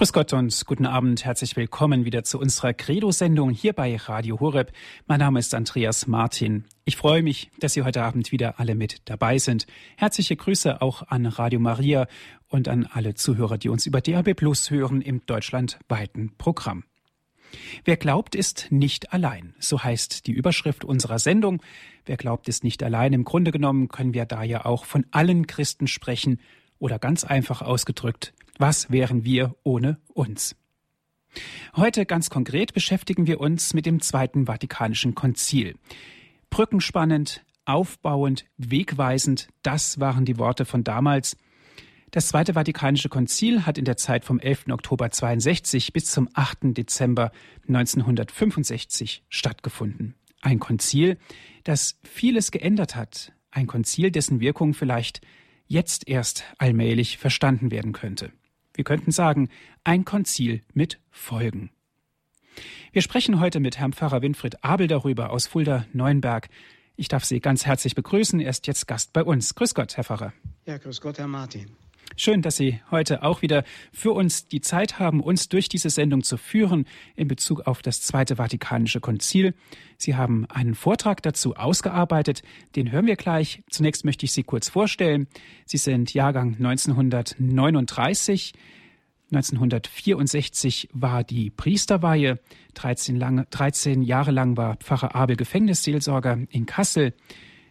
[0.00, 1.26] Grüß Gott und guten Abend.
[1.26, 4.72] Herzlich willkommen wieder zu unserer Credo-Sendung hier bei Radio Horeb.
[5.06, 6.64] Mein Name ist Andreas Martin.
[6.86, 9.66] Ich freue mich, dass Sie heute Abend wieder alle mit dabei sind.
[9.98, 12.06] Herzliche Grüße auch an Radio Maria
[12.48, 16.84] und an alle Zuhörer, die uns über DAB Plus hören im deutschlandweiten Programm.
[17.84, 19.54] Wer glaubt, ist nicht allein.
[19.58, 21.60] So heißt die Überschrift unserer Sendung.
[22.06, 23.12] Wer glaubt, ist nicht allein.
[23.12, 26.40] Im Grunde genommen können wir da ja auch von allen Christen sprechen
[26.80, 30.56] oder ganz einfach ausgedrückt, was wären wir ohne uns?
[31.76, 35.76] Heute ganz konkret beschäftigen wir uns mit dem Zweiten Vatikanischen Konzil.
[36.50, 41.36] Brückenspannend, aufbauend, wegweisend, das waren die Worte von damals.
[42.10, 44.66] Das Zweite Vatikanische Konzil hat in der Zeit vom 11.
[44.70, 46.76] Oktober 62 bis zum 8.
[46.76, 47.30] Dezember
[47.68, 50.16] 1965 stattgefunden.
[50.40, 51.18] Ein Konzil,
[51.62, 55.20] das vieles geändert hat, ein Konzil, dessen Wirkung vielleicht
[55.70, 58.32] jetzt erst allmählich verstanden werden könnte.
[58.74, 59.48] Wir könnten sagen,
[59.84, 61.70] ein Konzil mit Folgen.
[62.92, 66.48] Wir sprechen heute mit Herrn Pfarrer Winfried Abel darüber aus Fulda-Neuenberg.
[66.96, 68.40] Ich darf Sie ganz herzlich begrüßen.
[68.40, 69.54] Er ist jetzt Gast bei uns.
[69.54, 70.32] Grüß Gott, Herr Pfarrer.
[70.66, 71.70] Ja, grüß Gott, Herr Martin.
[72.16, 76.22] Schön, dass Sie heute auch wieder für uns die Zeit haben, uns durch diese Sendung
[76.22, 76.86] zu führen
[77.16, 79.54] in Bezug auf das Zweite Vatikanische Konzil.
[79.96, 82.42] Sie haben einen Vortrag dazu ausgearbeitet,
[82.76, 83.62] den hören wir gleich.
[83.70, 85.28] Zunächst möchte ich Sie kurz vorstellen.
[85.64, 88.52] Sie sind Jahrgang 1939.
[89.32, 92.40] 1964 war die Priesterweihe.
[92.74, 97.14] 13, lange, 13 Jahre lang war Pfarrer Abel Gefängnisseelsorger in Kassel.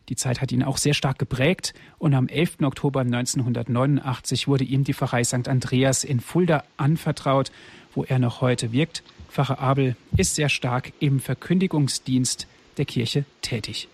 [0.10, 2.62] Die Zeit hat ihn auch sehr stark geprägt und am 11.
[2.64, 5.48] Oktober 1989 wurde ihm die Pfarrei St.
[5.48, 7.52] Andreas in Fulda anvertraut,
[7.94, 9.04] wo er noch heute wirkt.
[9.30, 13.88] Pfarrer Abel ist sehr stark im Verkündigungsdienst der Kirche tätig.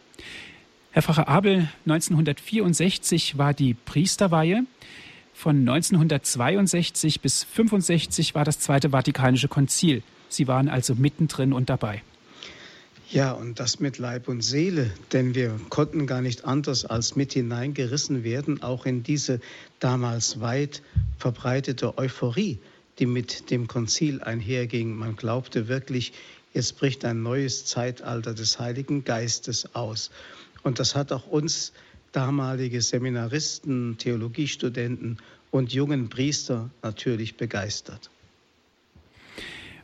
[0.91, 4.63] Herr Pfarrer Abel, 1964 war die Priesterweihe.
[5.33, 10.01] Von 1962 bis 65 war das Zweite Vatikanische Konzil.
[10.29, 12.01] Sie waren also mittendrin und dabei.
[13.11, 17.33] Ja, und das mit Leib und Seele, denn wir konnten gar nicht anders als mit
[17.33, 19.39] hineingerissen werden, auch in diese
[19.79, 20.81] damals weit
[21.19, 22.57] verbreitete Euphorie,
[22.97, 24.95] die mit dem Konzil einherging.
[24.95, 26.13] Man glaubte wirklich,
[26.53, 30.09] jetzt bricht ein neues Zeitalter des Heiligen Geistes aus.
[30.63, 31.73] Und das hat auch uns
[32.11, 35.19] damalige Seminaristen, Theologiestudenten
[35.51, 38.09] und jungen Priester natürlich begeistert.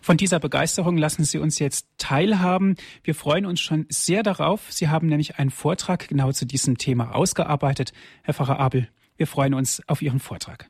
[0.03, 2.75] Von dieser Begeisterung lassen Sie uns jetzt teilhaben.
[3.03, 4.72] Wir freuen uns schon sehr darauf.
[4.72, 7.94] Sie haben nämlich einen Vortrag genau zu diesem Thema ausgearbeitet.
[8.23, 10.67] Herr Pfarrer Abel, wir freuen uns auf Ihren Vortrag.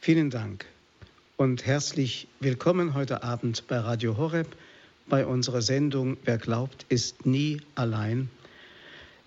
[0.00, 0.64] Vielen Dank
[1.36, 4.56] und herzlich willkommen heute Abend bei Radio Horeb
[5.10, 8.30] bei unserer Sendung Wer glaubt, ist nie allein.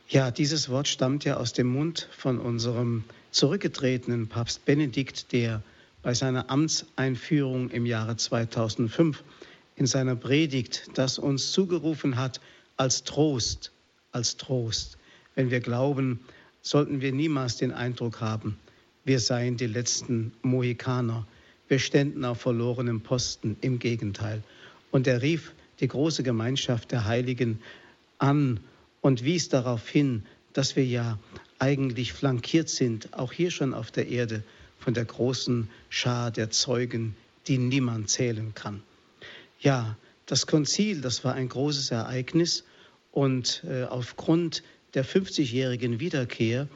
[0.09, 5.61] Ja, dieses Wort stammt ja aus dem Mund von unserem zurückgetretenen Papst Benedikt, der
[6.03, 9.23] bei seiner Amtseinführung im Jahre 2005
[9.75, 12.41] in seiner Predigt das uns zugerufen hat
[12.77, 13.71] als Trost,
[14.11, 14.97] als Trost.
[15.35, 16.19] Wenn wir glauben,
[16.61, 18.57] sollten wir niemals den Eindruck haben,
[19.03, 21.25] wir seien die letzten Mohikaner,
[21.67, 24.43] wir ständen auf verlorenem Posten, im Gegenteil.
[24.91, 27.59] Und er rief die große Gemeinschaft der Heiligen
[28.19, 28.59] an
[29.01, 30.23] und wies darauf hin,
[30.53, 31.17] dass wir ja
[31.57, 34.43] eigentlich flankiert sind, auch hier schon auf der Erde,
[34.81, 37.15] von der großen Schar der Zeugen,
[37.47, 38.83] die niemand zählen kann.
[39.59, 42.63] Ja, das Konzil, das war ein großes Ereignis
[43.11, 46.67] und äh, aufgrund der 50-jährigen Wiederkehr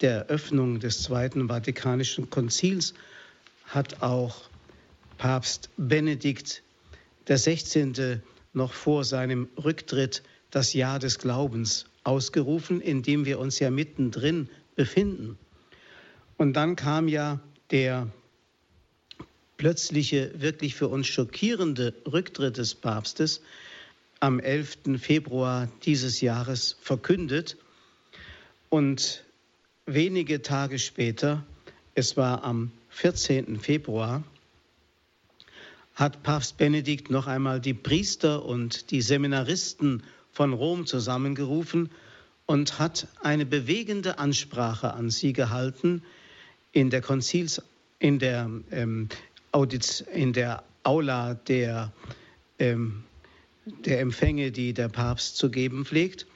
[0.00, 2.94] der Eröffnung des Zweiten Vatikanischen Konzils
[3.66, 4.42] hat auch
[5.16, 6.62] Papst Benedikt
[7.26, 8.20] XVI.
[8.52, 14.50] noch vor seinem Rücktritt das Jahr des Glaubens ausgerufen, in dem wir uns ja mittendrin
[14.76, 15.38] befinden.
[16.36, 18.08] Und dann kam ja der
[19.56, 23.40] plötzliche, wirklich für uns schockierende Rücktritt des Papstes
[24.20, 24.98] am 11.
[24.98, 27.56] Februar dieses Jahres verkündet.
[28.68, 29.24] Und
[29.86, 31.44] wenige Tage später,
[31.94, 33.58] es war am 14.
[33.58, 34.24] Februar,
[35.94, 40.02] hat Papst Benedikt noch einmal die Priester und die Seminaristen
[40.32, 41.90] von Rom zusammengerufen
[42.46, 46.02] und hat eine bewegende Ansprache an sie gehalten,
[46.74, 47.62] in der Konzils,
[48.00, 49.08] in der, ähm,
[49.52, 51.92] Audiz, in der Aula der,
[52.58, 53.04] ähm,
[53.64, 56.26] der Empfänge, die der Papst zu geben pflegt.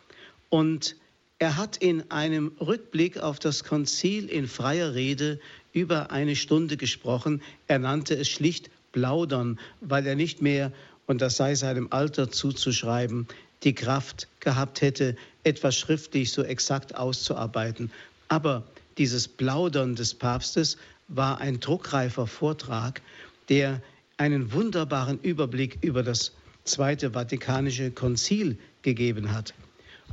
[0.49, 0.96] Und
[1.40, 5.40] er hat in einem Rückblick auf das Konzil in freier Rede
[5.73, 7.43] über eine Stunde gesprochen.
[7.67, 10.73] Er nannte es schlicht Plaudern, weil er nicht mehr,
[11.06, 13.26] und das sei seinem Alter zuzuschreiben,
[13.64, 17.91] die Kraft gehabt hätte, etwas schriftlich so exakt auszuarbeiten.
[18.29, 18.64] Aber
[18.98, 20.76] dieses Plaudern des Papstes
[21.08, 23.02] war ein druckreifer Vortrag,
[23.48, 23.82] der
[24.16, 26.34] einen wunderbaren Überblick über das
[26.64, 29.54] Zweite Vatikanische Konzil gegeben hat.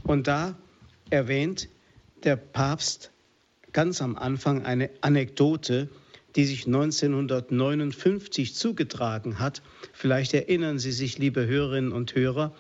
[0.03, 0.55] Und da
[1.09, 1.67] erwähnt
[2.23, 3.11] der Papst
[3.73, 5.89] ganz am Anfang eine Anekdote,
[6.35, 9.61] die sich 1959 zugetragen hat.
[9.93, 12.53] Vielleicht erinnern Sie sich, liebe Hörerinnen und Hörer,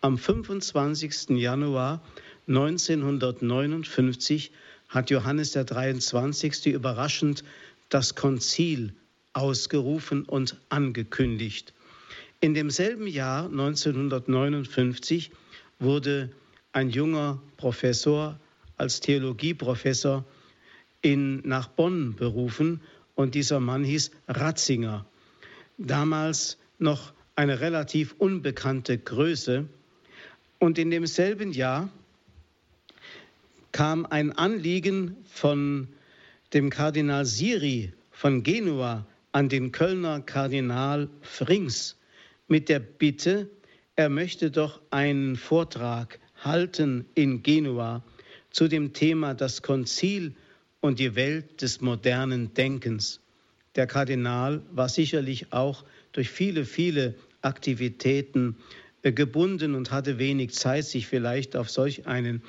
[0.00, 1.30] am 25.
[1.30, 2.02] Januar
[2.48, 4.50] 1959
[4.92, 6.66] hat Johannes der 23.
[6.66, 7.44] überraschend
[7.88, 8.94] das Konzil
[9.32, 11.72] ausgerufen und angekündigt.
[12.40, 15.30] In demselben Jahr 1959
[15.78, 16.30] wurde
[16.72, 18.38] ein junger Professor
[18.76, 20.24] als Theologieprofessor
[21.00, 22.82] in, nach Bonn berufen
[23.14, 25.06] und dieser Mann hieß Ratzinger.
[25.78, 29.66] Damals noch eine relativ unbekannte Größe.
[30.58, 31.88] Und in demselben Jahr
[33.72, 35.88] kam ein Anliegen von
[36.52, 41.96] dem Kardinal Siri von Genua an den Kölner Kardinal Frings
[42.48, 43.48] mit der Bitte,
[43.96, 48.04] er möchte doch einen Vortrag halten in Genua
[48.50, 50.34] zu dem Thema das Konzil
[50.80, 53.20] und die Welt des modernen Denkens.
[53.74, 58.56] Der Kardinal war sicherlich auch durch viele, viele Aktivitäten
[59.10, 62.42] gebunden und hatte wenig Zeit, sich vielleicht auf solch einen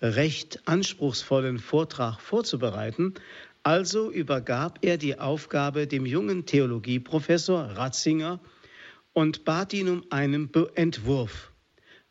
[0.00, 3.12] recht anspruchsvollen Vortrag vorzubereiten.
[3.62, 8.40] Also übergab er die Aufgabe dem jungen Theologieprofessor Ratzinger
[9.12, 11.52] und bat ihn um einen Entwurf.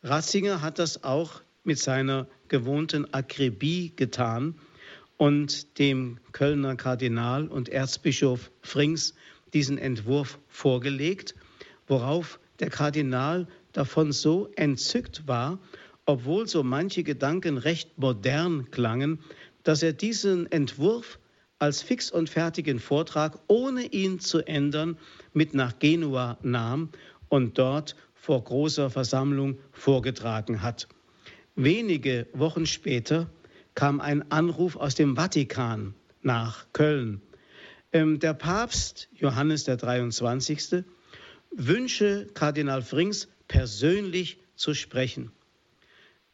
[0.04, 4.56] Ratzinger hat das auch mit seiner gewohnten Akribie getan
[5.18, 9.16] und dem Kölner Kardinal und Erzbischof Frings
[9.54, 11.34] diesen Entwurf vorgelegt,
[11.88, 15.60] worauf der Kardinal davon so entzückt war,
[16.08, 19.20] obwohl so manche Gedanken recht modern klangen,
[19.62, 21.20] dass er diesen Entwurf
[21.60, 24.98] als fix und fertigen Vortrag, ohne ihn zu ändern,
[25.32, 26.90] mit nach Genua nahm
[27.30, 30.88] und dort vor großer Versammlung vorgetragen hat.
[31.56, 33.30] Wenige Wochen später
[33.76, 35.94] kam ein Anruf aus dem Vatikan
[36.24, 37.22] nach Köln.
[37.92, 40.84] Ähm, der Papst Johannes der 23.
[41.52, 45.32] wünsche Kardinal Frings persönlich zu sprechen.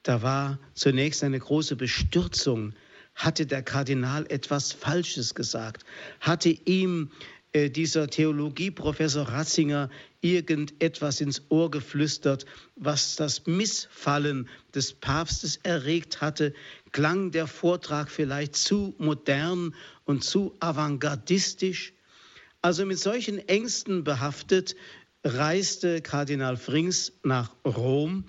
[0.03, 2.73] Da war zunächst eine große Bestürzung.
[3.15, 5.85] Hatte der Kardinal etwas Falsches gesagt?
[6.19, 7.11] Hatte ihm
[7.53, 9.89] äh, dieser Theologieprofessor Ratzinger
[10.21, 12.45] irgendetwas ins Ohr geflüstert,
[12.75, 16.53] was das Missfallen des Papstes erregt hatte,
[16.91, 19.75] klang der Vortrag vielleicht zu modern
[20.05, 21.93] und zu avantgardistisch.
[22.61, 24.75] Also mit solchen Ängsten behaftet
[25.23, 28.25] reiste Kardinal Frings nach Rom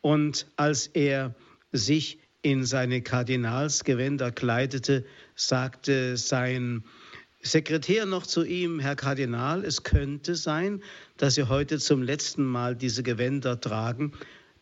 [0.00, 1.34] und als er
[1.72, 5.04] sich in seine Kardinalsgewänder kleidete,
[5.34, 6.84] sagte sein
[7.42, 10.82] Sekretär noch zu ihm, Herr Kardinal, es könnte sein,
[11.16, 14.12] dass Sie heute zum letzten Mal diese Gewänder tragen,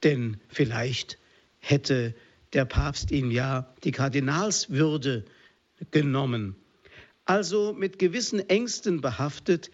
[0.03, 1.19] denn vielleicht
[1.59, 2.15] hätte
[2.53, 5.25] der Papst Ihnen ja die Kardinalswürde
[5.91, 6.57] genommen.
[7.25, 9.71] Also mit gewissen Ängsten behaftet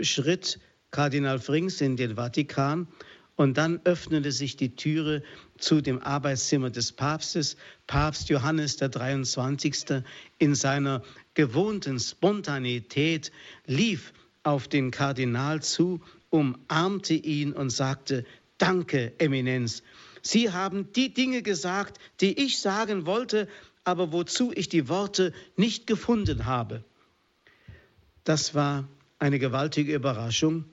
[0.00, 0.60] schritt
[0.90, 2.88] Kardinal Frings in den Vatikan
[3.36, 5.22] und dann öffnete sich die Türe
[5.58, 7.56] zu dem Arbeitszimmer des Papstes.
[7.86, 10.02] Papst Johannes der 23.
[10.38, 11.02] in seiner
[11.34, 13.30] gewohnten Spontanität
[13.64, 14.12] lief
[14.42, 16.00] auf den Kardinal zu,
[16.30, 18.24] umarmte ihn und sagte,
[18.58, 19.84] Danke, Eminenz.
[20.20, 23.46] Sie haben die Dinge gesagt, die ich sagen wollte,
[23.84, 26.82] aber wozu ich die Worte nicht gefunden habe.
[28.24, 28.88] Das war
[29.20, 30.64] eine gewaltige Überraschung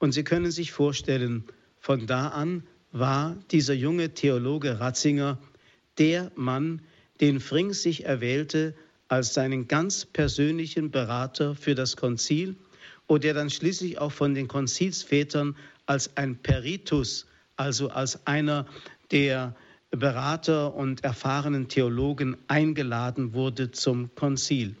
[0.00, 1.44] und Sie können sich vorstellen,
[1.78, 5.38] von da an war dieser junge Theologe Ratzinger
[5.98, 6.82] der Mann,
[7.20, 8.74] den Frings sich erwählte
[9.08, 12.56] als seinen ganz persönlichen Berater für das Konzil
[13.06, 17.26] und der dann schließlich auch von den Konzilsvätern als ein Peritus,
[17.56, 18.66] also als einer
[19.10, 19.54] der
[19.90, 24.76] Berater und erfahrenen Theologen eingeladen wurde zum Konzil.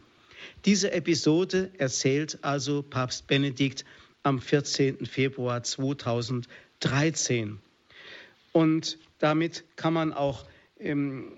[0.64, 3.84] Diese Episode erzählt also Papst Benedikt
[4.22, 5.06] am 14.
[5.06, 6.48] Februar 2000
[6.80, 7.58] 13.
[8.52, 10.46] Und damit kann man auch
[10.78, 11.32] ähm,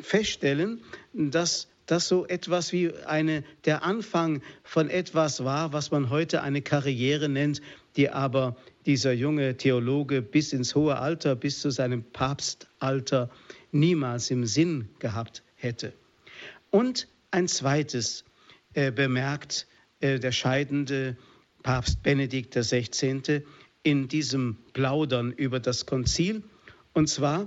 [0.00, 6.42] feststellen, dass das so etwas wie eine, der Anfang von etwas war, was man heute
[6.42, 7.62] eine Karriere nennt,
[7.96, 13.30] die aber dieser junge Theologe bis ins hohe Alter, bis zu seinem Papstalter
[13.72, 15.94] niemals im Sinn gehabt hätte.
[16.70, 18.24] Und ein zweites
[18.74, 19.66] äh, bemerkt
[20.00, 21.16] äh, der scheidende
[21.68, 23.42] Papst Benedikt XVI
[23.82, 26.42] in diesem Plaudern über das Konzil.
[26.94, 27.46] Und zwar,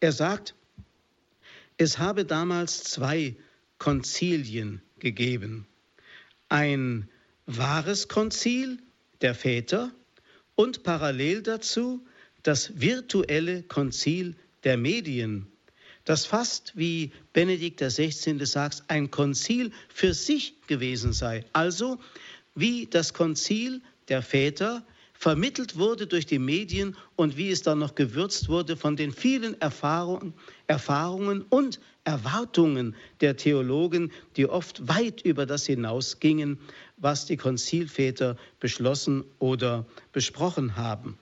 [0.00, 0.54] er sagt,
[1.76, 3.36] es habe damals zwei
[3.76, 5.66] Konzilien gegeben.
[6.48, 7.10] Ein
[7.44, 8.78] wahres Konzil,
[9.20, 9.92] der Väter
[10.54, 12.02] und parallel dazu
[12.42, 15.52] das virtuelle Konzil der Medien,
[16.06, 18.42] das fast, wie Benedikt XVI.
[18.46, 21.44] sagt, ein Konzil für sich gewesen sei.
[21.52, 21.98] Also
[22.54, 27.94] wie das Konzil der Väter vermittelt wurde durch die Medien und wie es dann noch
[27.94, 30.32] gewürzt wurde von den vielen Erfahrungen,
[30.66, 36.58] Erfahrungen und Erwartungen der Theologen, die oft weit über das hinausgingen,
[36.96, 41.18] was die Konzilväter beschlossen oder besprochen haben.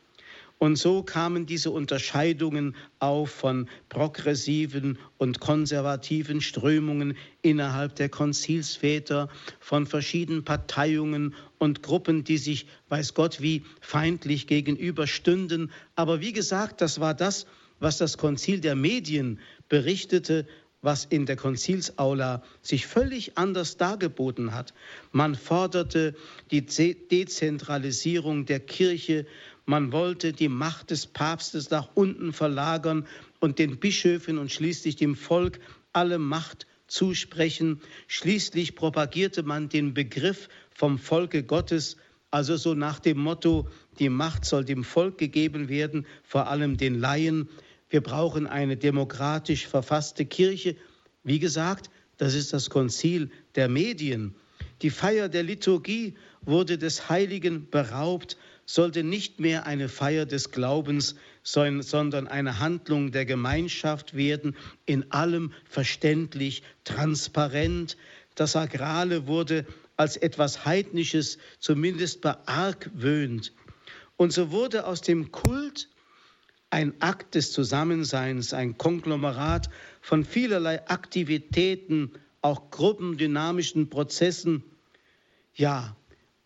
[0.59, 9.29] Und so kamen diese Unterscheidungen auf von progressiven und konservativen Strömungen innerhalb der Konzilsväter,
[9.61, 15.71] von verschiedenen Parteiungen und Gruppen, die sich, weiß Gott, wie feindlich gegenüberstünden.
[15.95, 17.47] Aber wie gesagt, das war das,
[17.79, 19.39] was das Konzil der Medien
[19.69, 20.47] berichtete
[20.81, 24.75] was in der Konzilsaula sich völlig anders dargeboten hat.
[25.11, 26.15] Man forderte
[26.51, 29.27] die Dezentralisierung der Kirche,
[29.69, 33.07] man wollte die Macht des Papstes nach unten verlagern
[33.39, 35.61] und den Bischöfen und schließlich dem Volk
[35.93, 37.83] alle Macht zusprechen.
[38.07, 41.99] Schließlich propagierte man den Begriff vom Volke Gottes,
[42.31, 46.99] also so nach dem Motto, die Macht soll dem Volk gegeben werden, vor allem den
[46.99, 47.51] Laien.
[47.91, 50.77] Wir brauchen eine demokratisch verfasste Kirche.
[51.25, 54.35] Wie gesagt, das ist das Konzil der Medien.
[54.81, 58.39] Die Feier der Liturgie wurde des Heiligen beraubt,
[58.71, 65.55] sollte nicht mehr eine Feier des Glaubens, sondern eine Handlung der Gemeinschaft werden, in allem
[65.65, 67.97] verständlich, transparent.
[68.35, 69.65] Das Sakrale wurde
[69.97, 73.55] als etwas Heidnisches zumindest beargwöhnt.
[74.19, 75.89] Und so wurde aus dem Kult
[76.69, 79.71] ein Akt des Zusammenseins, ein Konglomerat
[80.03, 84.63] von vielerlei Aktivitäten, auch gruppendynamischen Prozessen.
[85.55, 85.97] Ja,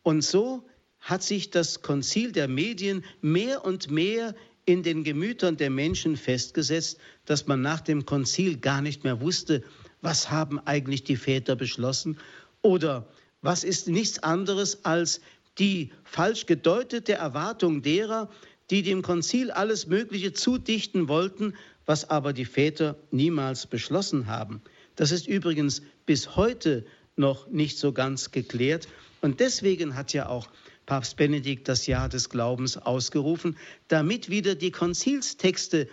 [0.04, 0.64] und so
[1.02, 6.98] hat sich das Konzil der Medien mehr und mehr in den Gemütern der Menschen festgesetzt,
[7.26, 9.62] dass man nach dem Konzil gar nicht mehr wusste,
[10.00, 12.18] was haben eigentlich die Väter beschlossen
[12.62, 13.06] oder
[13.42, 15.20] was ist nichts anderes als
[15.58, 18.30] die falsch gedeutete Erwartung derer,
[18.70, 21.54] die dem Konzil alles Mögliche zudichten wollten,
[21.84, 24.62] was aber die Väter niemals beschlossen haben.
[24.94, 28.88] Das ist übrigens bis heute noch nicht so ganz geklärt.
[29.20, 30.48] Und deswegen hat ja auch
[30.86, 33.56] Papst Benedikt das Jahr des Glaubens ausgerufen,
[33.88, 35.88] damit wieder die Konzilstexte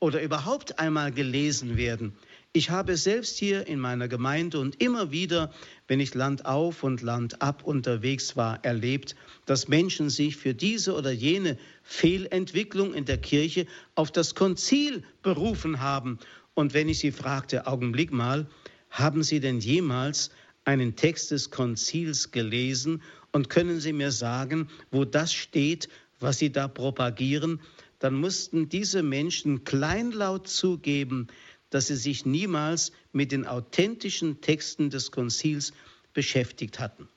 [0.00, 2.14] oder überhaupt einmal gelesen werden.
[2.52, 5.52] Ich habe selbst hier in meiner Gemeinde und immer wieder,
[5.86, 10.94] wenn ich Land auf und Land ab unterwegs war, erlebt, dass Menschen sich für diese
[10.94, 13.66] oder jene Fehlentwicklung in der Kirche
[13.96, 16.18] auf das Konzil berufen haben.
[16.54, 18.48] Und wenn ich sie fragte, Augenblick mal,
[18.90, 20.30] haben Sie denn jemals
[20.64, 23.02] einen Text des Konzils gelesen
[23.32, 25.88] und können Sie mir sagen, wo das steht,
[26.20, 27.60] was Sie da propagieren?
[27.98, 31.28] Dann mussten diese Menschen kleinlaut zugeben,
[31.70, 35.72] dass sie sich niemals mit den authentischen Texten des Konzils
[36.14, 37.08] beschäftigt hatten.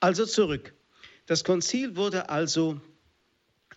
[0.00, 0.74] Also zurück.
[1.26, 2.80] Das Konzil wurde also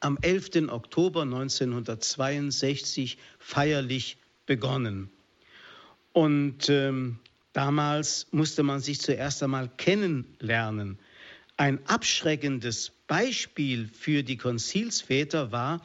[0.01, 0.69] am 11.
[0.69, 5.10] Oktober 1962 feierlich begonnen.
[6.13, 7.19] Und ähm,
[7.53, 11.00] damals musste man sich zuerst einmal kennenlernen.
[11.59, 15.81] Ein abschreckendes Beispiel für die Konzilsväter war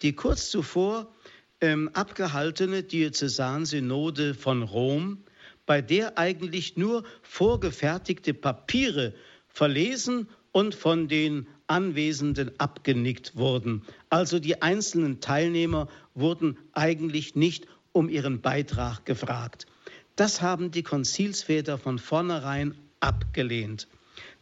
[0.00, 1.14] die kurz zuvor
[1.60, 5.18] ähm, abgehaltene Diözesansynode von Rom,
[5.66, 9.12] bei der eigentlich nur vorgefertigte Papiere
[9.48, 13.82] verlesen und von den Anwesenden abgenickt wurden.
[14.08, 19.66] Also die einzelnen Teilnehmer wurden eigentlich nicht um ihren Beitrag gefragt.
[20.16, 23.88] Das haben die Konzilsväter von vornherein abgelehnt.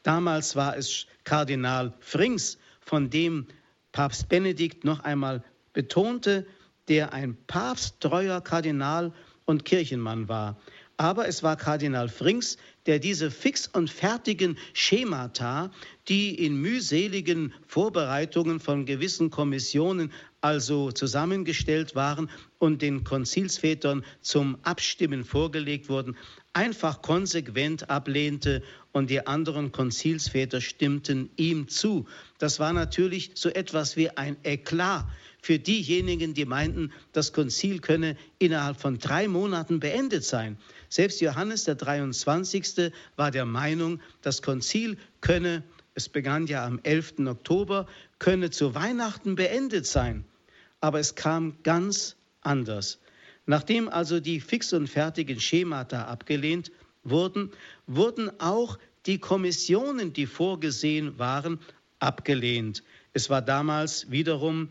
[0.06, 3.48] Damals war es Kardinal Frings, von dem
[3.90, 6.46] Papst Benedikt noch einmal betonte,
[6.86, 9.12] der ein papsttreuer Kardinal
[9.46, 10.60] und Kirchenmann war.
[10.96, 15.70] Aber es war Kardinal Frings, der diese fix und fertigen Schemata,
[16.08, 25.24] die in mühseligen Vorbereitungen von gewissen Kommissionen also zusammengestellt waren und den Konzilsvätern zum Abstimmen
[25.24, 26.16] vorgelegt wurden,
[26.52, 28.62] einfach konsequent ablehnte
[28.92, 32.06] und die anderen Konzilsväter stimmten ihm zu.
[32.38, 35.04] Das war natürlich so etwas wie ein Eklat
[35.46, 40.58] für diejenigen, die meinten, das Konzil könne innerhalb von drei Monaten beendet sein.
[40.88, 42.90] Selbst Johannes der 23.
[43.14, 45.62] war der Meinung, das Konzil könne,
[45.94, 47.20] es begann ja am 11.
[47.28, 47.86] Oktober,
[48.18, 50.24] könne zu Weihnachten beendet sein.
[50.80, 52.98] Aber es kam ganz anders.
[53.46, 56.72] Nachdem also die fix und fertigen Schemata abgelehnt
[57.04, 57.52] wurden,
[57.86, 61.60] wurden auch die Kommissionen, die vorgesehen waren,
[62.00, 62.82] abgelehnt.
[63.12, 64.70] Es war damals wiederum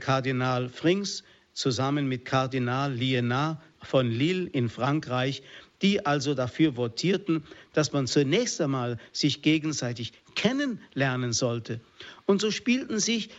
[0.00, 5.42] Kardinal Frings zusammen mit Kardinal Lienard von Lille in Frankreich,
[5.82, 11.80] die also dafür votierten, dass man zunächst einmal sich gegenseitig kennenlernen sollte.
[12.26, 13.30] Und so spielten sich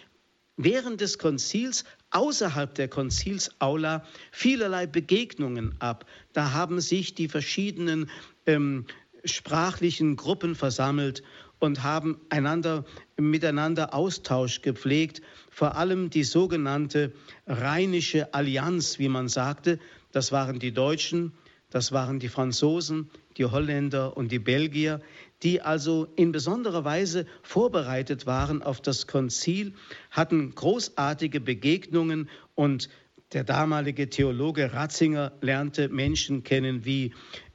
[0.57, 6.05] während des Konzils außerhalb der Konzilsaula vielerlei Begegnungen ab.
[6.33, 8.09] Da haben sich die verschiedenen
[8.45, 8.85] ähm,
[9.25, 11.23] sprachlichen Gruppen versammelt
[11.59, 12.85] und haben einander,
[13.17, 17.13] miteinander Austausch gepflegt, vor allem die sogenannte
[17.47, 19.79] Rheinische Allianz, wie man sagte.
[20.11, 21.33] Das waren die Deutschen,
[21.69, 25.01] das waren die Franzosen, die Holländer und die Belgier,
[25.43, 29.73] die also in besonderer Weise vorbereitet waren auf das Konzil,
[30.11, 32.89] hatten großartige Begegnungen und
[33.33, 37.13] der damalige Theologe Ratzinger lernte Menschen kennen wie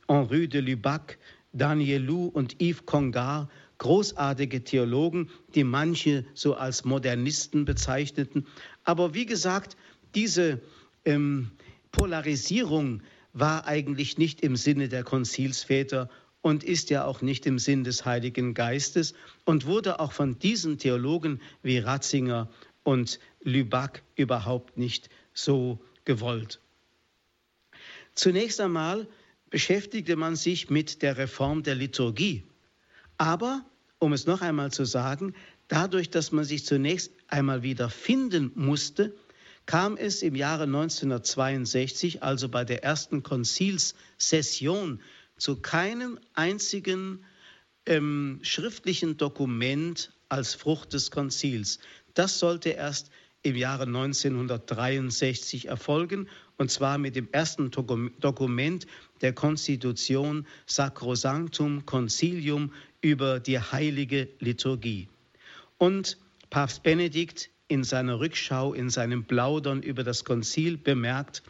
[0.08, 1.18] Henri de Lubac,
[1.52, 3.48] Daniel Lou und Yves Congar,
[3.80, 8.46] großartige Theologen, die manche so als Modernisten bezeichneten.
[8.84, 9.76] Aber wie gesagt,
[10.14, 10.60] diese
[11.04, 11.50] ähm,
[11.90, 16.10] Polarisierung war eigentlich nicht im Sinne der Konzilsväter
[16.42, 20.78] und ist ja auch nicht im Sinn des Heiligen Geistes und wurde auch von diesen
[20.78, 22.50] Theologen wie Ratzinger
[22.82, 26.60] und Lüback überhaupt nicht so gewollt.
[28.14, 29.08] Zunächst einmal
[29.48, 32.44] beschäftigte man sich mit der Reform der Liturgie.
[33.16, 33.64] Aber,
[34.00, 35.34] um es noch einmal zu sagen,
[35.68, 39.14] dadurch, dass man sich zunächst einmal wieder finden musste,
[39.66, 45.00] kam es im Jahre 1962, also bei der ersten Konzilssession,
[45.36, 47.24] zu keinem einzigen
[47.86, 51.78] ähm, schriftlichen Dokument als Frucht des Konzils.
[52.14, 53.10] Das sollte erst
[53.42, 56.28] im Jahre 1963 erfolgen,
[56.58, 58.86] und zwar mit dem ersten Dokument
[59.22, 65.08] der Konstitution Sacrosanctum Concilium über die heilige Liturgie.
[65.78, 66.18] Und
[66.50, 71.42] Papst Benedikt in seiner Rückschau, in seinem Plaudern über das Konzil bemerkt,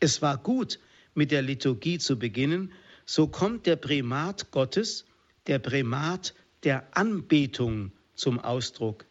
[0.00, 0.78] es war gut,
[1.14, 2.72] mit der Liturgie zu beginnen,
[3.04, 5.06] so kommt der Primat Gottes,
[5.46, 9.06] der Primat der Anbetung zum Ausdruck.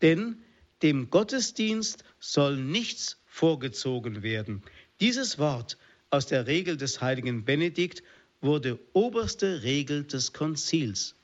[0.00, 0.42] Denn
[0.82, 4.62] dem Gottesdienst soll nichts vorgezogen werden.
[5.00, 5.78] Dieses Wort
[6.10, 8.02] aus der Regel des heiligen Benedikt
[8.40, 11.14] wurde oberste Regel des Konzils.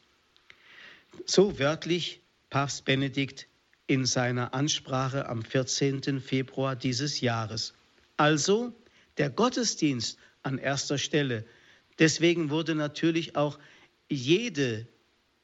[1.26, 3.48] So wörtlich Papst Benedikt
[3.86, 6.20] in seiner Ansprache am 14.
[6.20, 7.74] Februar dieses Jahres.
[8.16, 8.72] Also
[9.16, 11.44] der Gottesdienst an erster Stelle.
[11.98, 13.58] Deswegen wurde natürlich auch
[14.08, 14.86] jede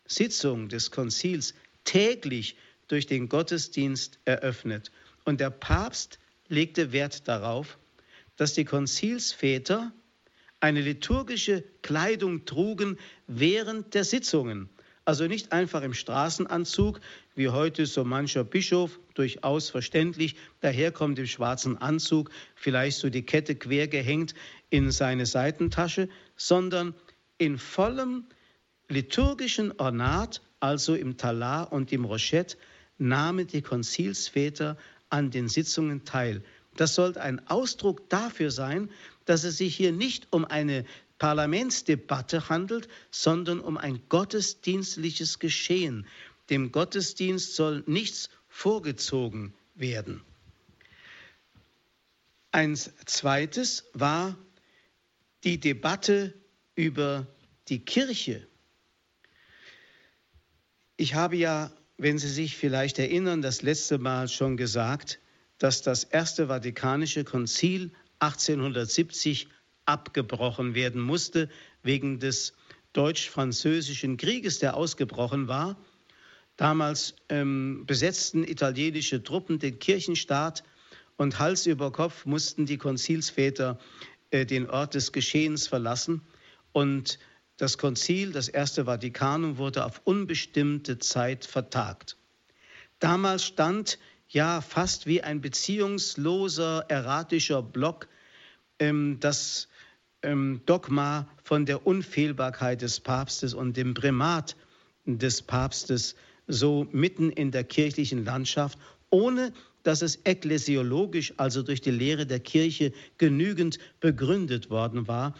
[0.06, 2.56] Sitzung des Konzils täglich
[2.88, 4.90] durch den Gottesdienst eröffnet.
[5.24, 7.78] Und der Papst legte Wert darauf,
[8.36, 9.92] dass die Konzilsväter
[10.60, 14.68] eine liturgische Kleidung trugen während der Sitzungen.
[15.06, 17.00] Also nicht einfach im Straßenanzug,
[17.34, 23.54] wie heute so mancher Bischof, durchaus verständlich, daherkommt im schwarzen Anzug, vielleicht so die Kette
[23.54, 24.34] quer gehängt
[24.70, 26.94] in seine Seitentasche, sondern
[27.36, 28.24] in vollem
[28.88, 32.56] liturgischen Ornat, also im Talar und im Rochette,
[32.96, 34.78] nahmen die Konzilsväter
[35.10, 36.42] an den Sitzungen teil.
[36.76, 38.90] Das sollte ein Ausdruck dafür sein,
[39.26, 40.84] dass es sich hier nicht um eine
[41.24, 46.06] Parlamentsdebatte handelt, sondern um ein gottesdienstliches Geschehen.
[46.50, 50.20] Dem Gottesdienst soll nichts vorgezogen werden.
[52.50, 54.36] Ein zweites war
[55.44, 56.34] die Debatte
[56.74, 57.26] über
[57.68, 58.46] die Kirche.
[60.98, 65.20] Ich habe ja, wenn Sie sich vielleicht erinnern, das letzte Mal schon gesagt,
[65.56, 69.48] dass das Erste Vatikanische Konzil 1870
[69.86, 71.48] abgebrochen werden musste
[71.82, 72.54] wegen des
[72.92, 75.76] deutsch-französischen Krieges, der ausgebrochen war.
[76.56, 80.62] Damals ähm, besetzten italienische Truppen den Kirchenstaat
[81.16, 83.78] und Hals über Kopf mussten die Konzilsväter
[84.30, 86.22] äh, den Ort des Geschehens verlassen.
[86.72, 87.18] Und
[87.56, 92.16] das Konzil, das Erste Vatikanum, wurde auf unbestimmte Zeit vertagt.
[92.98, 98.08] Damals stand ja fast wie ein beziehungsloser, erratischer Block
[98.78, 99.68] ähm, das
[100.24, 104.56] ähm, Dogma von der Unfehlbarkeit des Papstes und dem Primat
[105.04, 108.78] des Papstes so mitten in der kirchlichen Landschaft,
[109.10, 115.34] ohne dass es ekklesiologisch, also durch die Lehre der Kirche, genügend begründet worden war.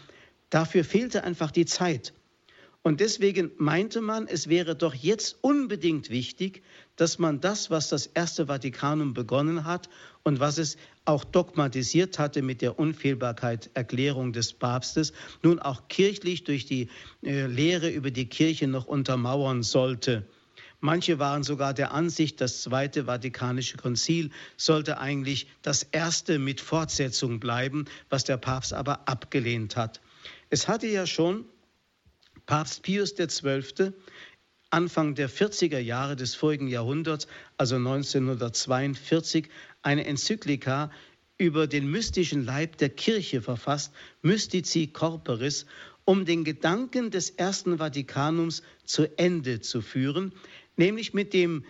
[0.51, 2.13] Dafür fehlte einfach die Zeit.
[2.83, 6.63] Und deswegen meinte man, es wäre doch jetzt unbedingt wichtig,
[6.97, 9.89] dass man das, was das Erste Vatikanum begonnen hat
[10.23, 15.13] und was es auch dogmatisiert hatte mit der Unfehlbarkeit Erklärung des Papstes,
[15.43, 16.89] nun auch kirchlich durch die
[17.23, 20.27] äh, Lehre über die Kirche noch untermauern sollte.
[20.81, 27.41] Manche waren sogar der Ansicht, das Zweite Vatikanische Konzil sollte eigentlich das erste mit Fortsetzung
[27.41, 30.01] bleiben, was der Papst aber abgelehnt hat.
[30.51, 31.47] Es hatte ja schon
[32.47, 33.93] Papst Pius XII.
[34.75, 39.49] Anfang der 40er Jahre des vorigen Jahrhunderts, also 1942,
[39.83, 40.91] eine Enzyklika
[41.39, 45.67] über den mystischen Leib der Kirche verfasst, Mystici Corporis,
[46.05, 50.33] um den Gedanken des Ersten Vatikanums zu Ende zu führen,
[50.77, 51.65] nämlich mit dem,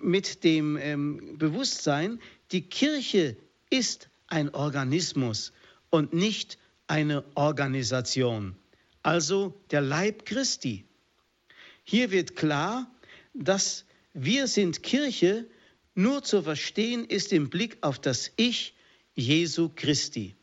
[0.00, 2.18] mit dem ähm, Bewusstsein,
[2.50, 3.36] die Kirche
[3.70, 5.52] ist ein Organismus
[5.90, 8.56] und nicht eine Organisation,
[9.04, 10.86] also der Leib Christi.
[11.84, 12.90] Hier wird klar,
[13.34, 15.46] dass wir sind Kirche
[15.94, 18.74] nur zu verstehen ist im Blick auf das Ich
[19.14, 20.34] Jesu Christi.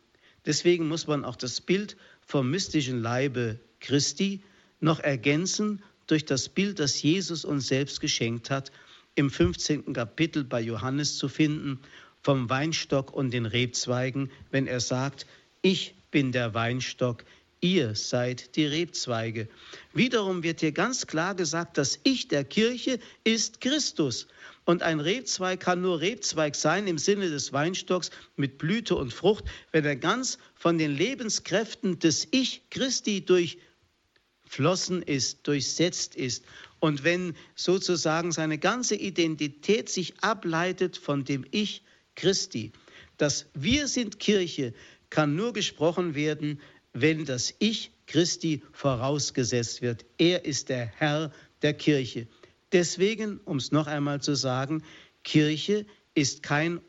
[0.46, 4.42] Deswegen muss man auch das Bild vom mystischen Leibe Christi
[4.80, 8.72] noch ergänzen durch das Bild, das Jesus uns selbst geschenkt hat,
[9.16, 9.94] im 15.
[9.94, 11.80] Kapitel bei Johannes zu finden,
[12.22, 15.26] vom Weinstock und den Rebzweigen, wenn er sagt,
[15.62, 17.24] ich bin der Weinstock,
[17.62, 19.48] ihr seid die Rebzweige.
[19.94, 24.28] Wiederum wird hier ganz klar gesagt, das Ich der Kirche ist Christus.
[24.66, 29.46] Und ein Rebzweig kann nur Rebzweig sein im Sinne des Weinstocks mit Blüte und Frucht,
[29.72, 36.46] wenn er ganz von den Lebenskräften des Ich Christi durchflossen ist, durchsetzt ist.
[36.80, 41.84] Und wenn sozusagen seine ganze Identität sich ableitet von dem Ich
[42.16, 42.72] Christi.
[43.18, 44.74] Das Wir sind Kirche
[45.10, 46.60] kann nur gesprochen werden,
[46.94, 50.06] wenn das Ich Christi vorausgesetzt wird.
[50.18, 52.28] Er ist der Herr der Kirche.
[52.72, 54.84] Deswegen, um es noch einmal zu sagen,
[55.24, 56.82] Kirche ist kein,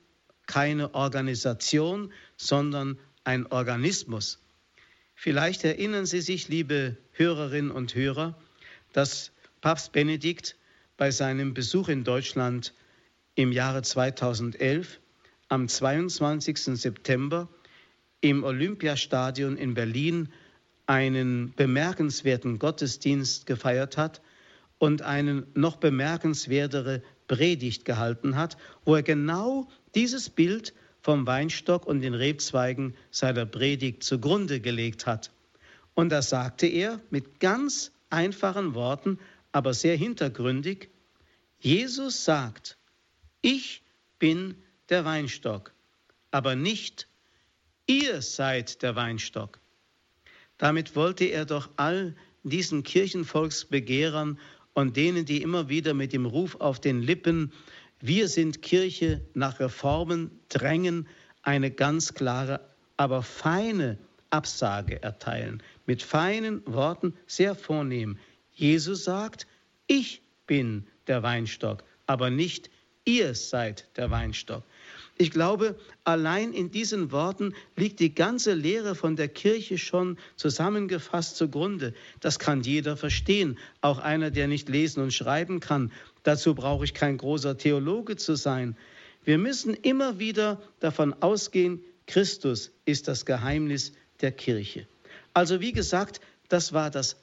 [0.46, 4.38] keine Organisation, sondern ein Organismus.
[5.14, 8.38] Vielleicht erinnern Sie sich, liebe Hörerinnen und Hörer,
[8.92, 10.56] dass Papst Benedikt
[10.96, 12.72] bei seinem Besuch in Deutschland
[13.34, 15.00] im Jahre 2011
[15.48, 16.58] am 22.
[16.58, 17.48] September
[18.20, 20.28] im Olympiastadion in Berlin
[20.86, 24.20] einen bemerkenswerten Gottesdienst gefeiert hat
[24.78, 32.00] und einen noch bemerkenswertere Predigt gehalten hat, wo er genau dieses Bild vom Weinstock und
[32.00, 35.30] den Rebzweigen seiner Predigt zugrunde gelegt hat.
[35.94, 39.18] Und da sagte er mit ganz einfachen Worten,
[39.52, 40.90] aber sehr hintergründig,
[41.58, 42.78] Jesus sagt,
[43.42, 43.82] ich
[44.18, 44.54] bin
[44.88, 45.72] der Weinstock,
[46.30, 47.06] aber nicht
[47.90, 49.58] Ihr seid der Weinstock.
[50.58, 54.38] Damit wollte er doch all diesen Kirchenvolksbegehrern
[54.74, 57.52] und denen, die immer wieder mit dem Ruf auf den Lippen,
[57.98, 61.08] wir sind Kirche nach Reformen drängen,
[61.42, 62.60] eine ganz klare,
[62.96, 63.98] aber feine
[64.30, 65.60] Absage erteilen.
[65.84, 68.18] Mit feinen Worten, sehr vornehm.
[68.52, 69.48] Jesus sagt,
[69.88, 72.70] ich bin der Weinstock, aber nicht
[73.04, 74.62] ihr seid der Weinstock.
[75.20, 81.36] Ich glaube, allein in diesen Worten liegt die ganze Lehre von der Kirche schon zusammengefasst
[81.36, 81.92] zugrunde.
[82.20, 85.92] Das kann jeder verstehen, auch einer, der nicht lesen und schreiben kann.
[86.22, 88.78] Dazu brauche ich kein großer Theologe zu sein.
[89.22, 94.86] Wir müssen immer wieder davon ausgehen, Christus ist das Geheimnis der Kirche.
[95.34, 97.16] Also wie gesagt, das war das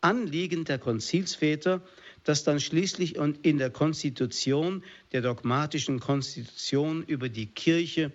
[0.00, 1.82] Anliegen der Konzilsväter,
[2.24, 4.82] das dann schließlich in der Konstitution,
[5.12, 8.12] der dogmatischen Konstitution über die Kirche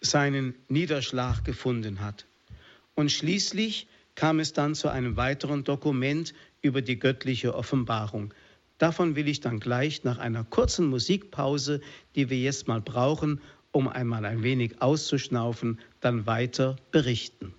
[0.00, 2.26] seinen Niederschlag gefunden hat.
[2.94, 8.32] Und schließlich kam es dann zu einem weiteren Dokument über die göttliche Offenbarung.
[8.78, 11.80] Davon will ich dann gleich nach einer kurzen Musikpause,
[12.14, 13.40] die wir jetzt mal brauchen,
[13.72, 17.54] um einmal ein wenig auszuschnaufen, dann weiter berichten.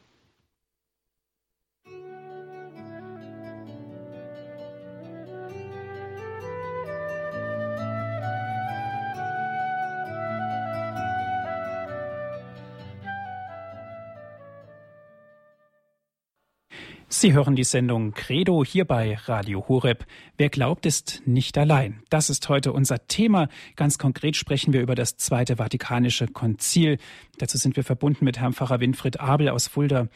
[17.07, 20.05] Sie hören die Sendung Credo hier bei Radio Horeb.
[20.37, 22.01] Wer glaubt, ist nicht allein.
[22.09, 23.47] Das ist heute unser Thema.
[23.75, 26.97] Ganz konkret sprechen wir über das Zweite Vatikanische Konzil.
[27.37, 30.07] Dazu sind wir verbunden mit Herrn Pfarrer Winfried Abel aus Fulda.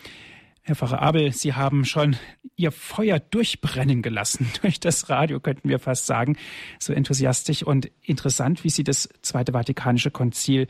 [0.63, 2.15] Herr Pfarrer Abel, Sie haben schon
[2.55, 4.51] Ihr Feuer durchbrennen gelassen.
[4.61, 6.37] Durch das Radio könnten wir fast sagen.
[6.79, 10.67] So enthusiastisch und interessant, wie Sie das Zweite Vatikanische Konzil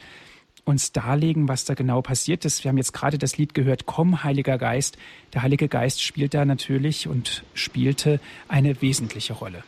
[0.69, 2.63] uns darlegen, was da genau passiert ist?
[2.63, 4.97] Wir haben jetzt gerade das Lied gehört, Komm, Heiliger Geist.
[5.34, 9.63] Der Heilige Geist spielt da natürlich und spielte eine wesentliche Rolle.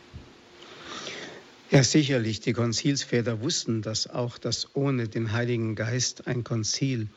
[1.70, 2.40] Ja, sicherlich.
[2.40, 7.08] Die Konzilsväter wussten dass auch, dass ohne den Heiligen Geist ein Konzil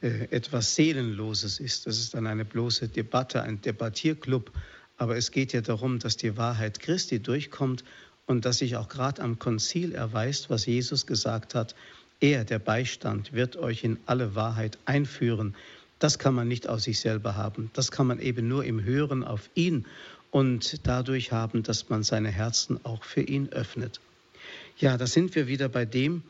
[0.00, 1.86] äh, etwas Seelenloses ist.
[1.86, 4.50] Das ist dann eine bloße Debatte, ein Debattierclub,
[4.96, 7.84] aber es geht ja darum, dass die Wahrheit Christi durchkommt
[8.26, 11.76] und dass sich auch gerade am Konzil erweist, was Jesus gesagt hat.
[12.22, 15.56] Er, der Beistand, wird euch in alle Wahrheit einführen.
[15.98, 17.72] Das kann man nicht aus sich selber haben.
[17.72, 19.86] Das kann man eben nur im Hören auf ihn
[20.30, 24.00] und dadurch haben, dass man seine Herzen auch für ihn öffnet.
[24.78, 26.22] Ja, da sind wir wieder bei dem,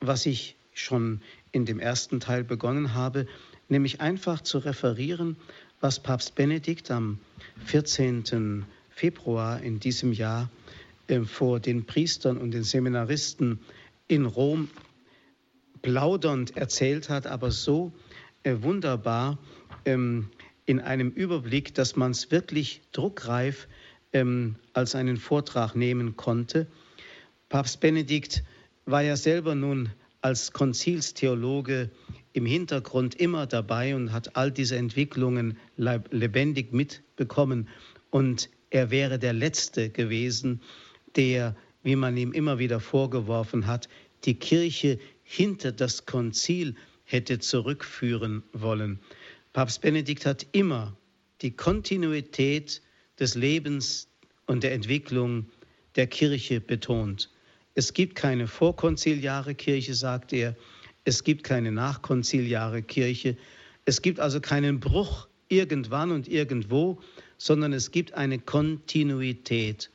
[0.00, 3.26] was ich schon in dem ersten Teil begonnen habe,
[3.70, 5.36] nämlich einfach zu referieren,
[5.80, 7.20] was Papst Benedikt am
[7.64, 8.66] 14.
[8.90, 10.50] Februar in diesem Jahr
[11.06, 13.60] äh, vor den Priestern und den Seminaristen
[14.08, 14.68] in Rom
[15.82, 17.92] plaudernd erzählt hat, aber so
[18.42, 19.38] äh, wunderbar
[19.84, 20.30] ähm,
[20.66, 23.68] in einem Überblick, dass man es wirklich druckreif
[24.12, 26.66] ähm, als einen Vortrag nehmen konnte.
[27.48, 28.44] Papst Benedikt
[28.84, 31.90] war ja selber nun als Konzilstheologe
[32.32, 37.68] im Hintergrund immer dabei und hat all diese Entwicklungen lebendig mitbekommen.
[38.10, 40.60] Und er wäre der Letzte gewesen,
[41.16, 43.88] der, wie man ihm immer wieder vorgeworfen hat,
[44.24, 44.98] die Kirche
[45.30, 48.98] hinter das Konzil hätte zurückführen wollen.
[49.52, 50.96] Papst Benedikt hat immer
[51.42, 52.80] die Kontinuität
[53.20, 54.08] des Lebens
[54.46, 55.44] und der Entwicklung
[55.96, 57.30] der Kirche betont.
[57.74, 60.56] Es gibt keine vorkonziliare Kirche, sagt er,
[61.04, 63.36] es gibt keine nachkonziliare Kirche,
[63.84, 67.00] es gibt also keinen Bruch irgendwann und irgendwo,
[67.36, 69.90] sondern es gibt eine Kontinuität.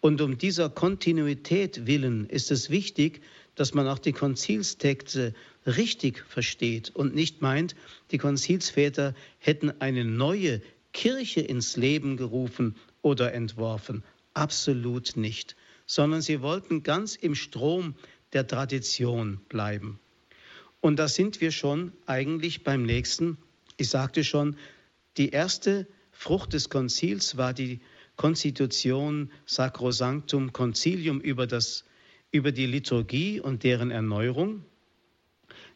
[0.00, 3.20] Und um dieser Kontinuität willen ist es wichtig,
[3.54, 5.34] dass man auch die Konzilstexte
[5.66, 7.74] richtig versteht und nicht meint,
[8.10, 10.62] die Konzilsväter hätten eine neue
[10.92, 14.02] Kirche ins Leben gerufen oder entworfen.
[14.34, 17.94] Absolut nicht, sondern sie wollten ganz im Strom
[18.32, 19.98] der Tradition bleiben.
[20.80, 23.38] Und da sind wir schon eigentlich beim nächsten.
[23.76, 24.56] Ich sagte schon,
[25.16, 27.80] die erste Frucht des Konzils war die
[28.16, 31.84] Konstitution Sacrosanctum Concilium über, das,
[32.32, 34.64] über die Liturgie und deren Erneuerung.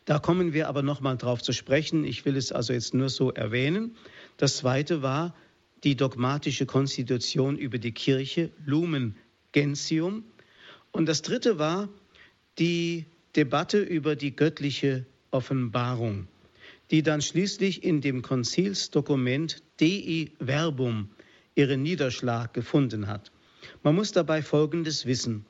[0.06, 2.04] Da kommen wir aber noch mal drauf zu sprechen.
[2.04, 3.96] Ich will es also jetzt nur so erwähnen.
[4.36, 5.34] Das zweite war
[5.84, 9.16] die dogmatische Konstitution über die Kirche, Lumen
[9.52, 10.24] Gentium.
[10.92, 11.88] Und das dritte war
[12.58, 16.28] die Debatte über die göttliche Offenbarung,
[16.90, 21.10] die dann schließlich in dem Konzilsdokument Dei Verbum
[21.54, 23.32] ihren Niederschlag gefunden hat.
[23.82, 25.44] Man muss dabei Folgendes wissen.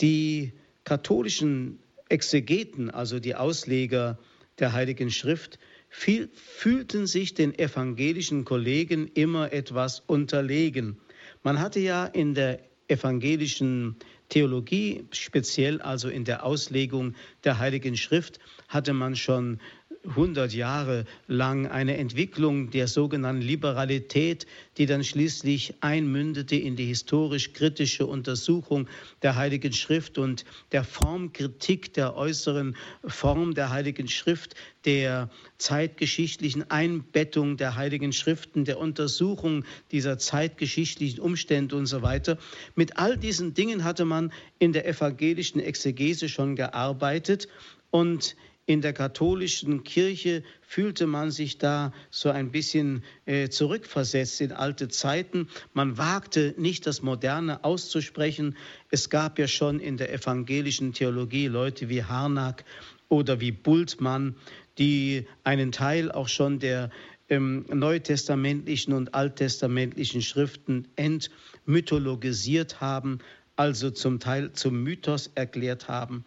[0.00, 0.52] Die
[0.84, 4.18] katholischen Exegeten, also die Ausleger
[4.58, 5.58] der Heiligen Schrift,
[5.88, 10.98] viel, fühlten sich den evangelischen Kollegen immer etwas unterlegen.
[11.42, 13.96] Man hatte ja in der evangelischen
[14.28, 19.60] Theologie, speziell also in der Auslegung der Heiligen Schrift, hatte man schon
[20.08, 28.06] 100 Jahre lang eine Entwicklung der sogenannten Liberalität, die dann schließlich einmündete in die historisch-kritische
[28.06, 28.88] Untersuchung
[29.22, 37.56] der Heiligen Schrift und der Formkritik der äußeren Form der Heiligen Schrift, der zeitgeschichtlichen Einbettung
[37.56, 42.38] der Heiligen Schriften, der Untersuchung dieser zeitgeschichtlichen Umstände und so weiter.
[42.74, 47.48] Mit all diesen Dingen hatte man in der evangelischen Exegese schon gearbeitet
[47.90, 48.36] und
[48.68, 54.88] in der katholischen Kirche fühlte man sich da so ein bisschen äh, zurückversetzt in alte
[54.88, 55.48] Zeiten.
[55.72, 58.58] Man wagte nicht das Moderne auszusprechen.
[58.90, 62.66] Es gab ja schon in der evangelischen Theologie Leute wie Harnack
[63.08, 64.36] oder wie Bultmann,
[64.76, 66.90] die einen Teil auch schon der
[67.30, 73.20] ähm, neutestamentlichen und alttestamentlichen Schriften entmythologisiert haben,
[73.56, 76.26] also zum Teil zum Mythos erklärt haben.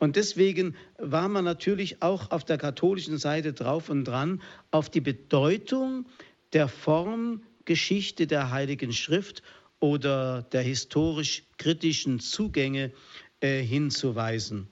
[0.00, 5.02] Und deswegen war man natürlich auch auf der katholischen Seite drauf und dran, auf die
[5.02, 6.06] Bedeutung
[6.54, 9.42] der Formgeschichte der Heiligen Schrift
[9.78, 12.92] oder der historisch-kritischen Zugänge
[13.40, 14.68] äh, hinzuweisen.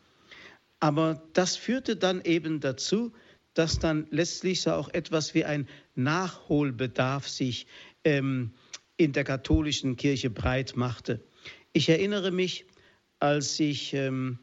[0.80, 3.12] Aber das führte dann eben dazu,
[3.52, 7.66] dass dann letztlich so auch etwas wie ein Nachholbedarf sich
[8.02, 8.52] ähm,
[8.96, 11.20] in der katholischen Kirche breit machte.
[11.74, 12.64] Ich erinnere mich,
[13.20, 14.38] als ich ähm,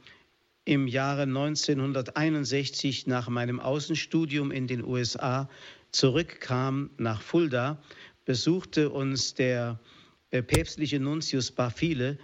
[0.66, 5.48] im Jahre 1961 nach meinem Außenstudium in den USA
[5.92, 7.82] zurückkam nach Fulda,
[8.26, 9.80] besuchte uns der
[10.32, 12.18] äh, päpstliche Nuntius Bafile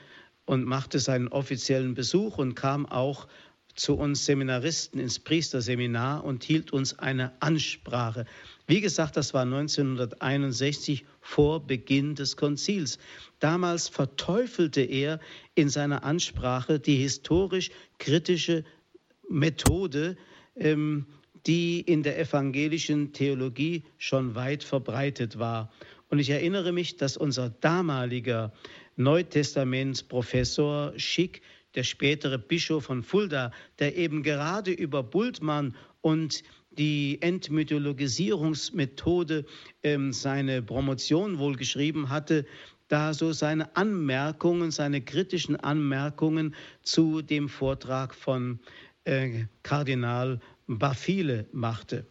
[0.46, 3.28] und machte seinen offiziellen Besuch und kam auch
[3.76, 8.26] zu uns Seminaristen ins Priesterseminar und hielt uns eine Ansprache.
[8.68, 13.00] Wie gesagt, das war 1961 vor Beginn des Konzils.
[13.40, 15.20] Damals verteufelte er
[15.56, 18.64] in seiner Ansprache die historisch-kritische
[19.30, 20.18] Methode,
[20.56, 21.06] ähm,
[21.46, 25.72] die in der evangelischen Theologie schon weit verbreitet war.
[26.10, 28.52] Und ich erinnere mich, dass unser damaliger
[28.98, 31.42] Neutestamentsprofessor Schick,
[31.76, 39.46] der spätere Bischof von Fulda, der eben gerade über Bultmann und die Entmythologisierungsmethode
[39.84, 42.46] ähm, seine Promotion wohl geschrieben hatte,
[42.88, 48.60] da so seine Anmerkungen, seine kritischen Anmerkungen zu dem Vortrag von
[49.06, 52.06] äh, Kardinal Bafile machte.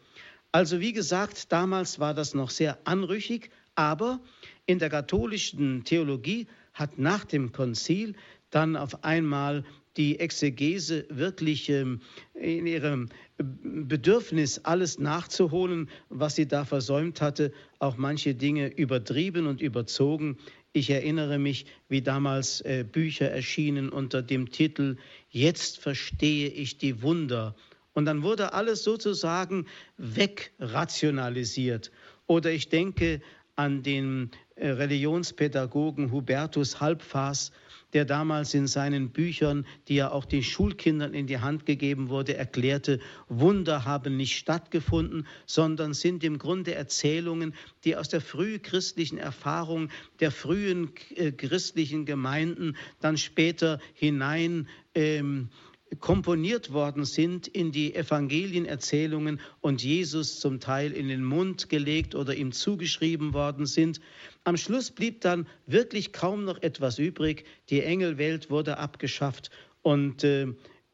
[0.53, 4.21] Also wie gesagt, damals war das noch sehr anrüchig, aber
[4.67, 8.15] in der katholischen Theologie hat nach dem Konzil
[8.51, 9.65] dann auf einmal
[9.97, 12.01] die Exegese wirklich ähm,
[12.35, 13.09] in ihrem
[13.39, 20.39] Bedürfnis, alles nachzuholen, was sie da versäumt hatte, auch manche Dinge übertrieben und überzogen.
[20.73, 24.97] Ich erinnere mich, wie damals äh, Bücher erschienen unter dem Titel
[25.29, 27.57] Jetzt verstehe ich die Wunder.
[27.93, 31.91] Und dann wurde alles sozusagen wegrationalisiert.
[32.29, 33.21] Oder ich denke
[33.57, 37.51] an den äh, Religionspädagogen Hubertus Halbfaß,
[37.93, 42.37] der damals in seinen Büchern, die ja auch den Schulkindern in die Hand gegeben wurde,
[42.37, 49.89] erklärte, Wunder haben nicht stattgefunden, sondern sind im Grunde Erzählungen, die aus der frühchristlichen Erfahrung
[50.21, 55.51] der frühen äh, christlichen Gemeinden dann später hinein ähm,
[55.99, 62.35] komponiert worden sind in die Evangelienerzählungen und Jesus zum Teil in den Mund gelegt oder
[62.35, 64.01] ihm zugeschrieben worden sind.
[64.45, 67.45] Am Schluss blieb dann wirklich kaum noch etwas übrig.
[67.71, 69.51] Die Engelwelt wurde abgeschafft
[69.83, 70.47] und äh,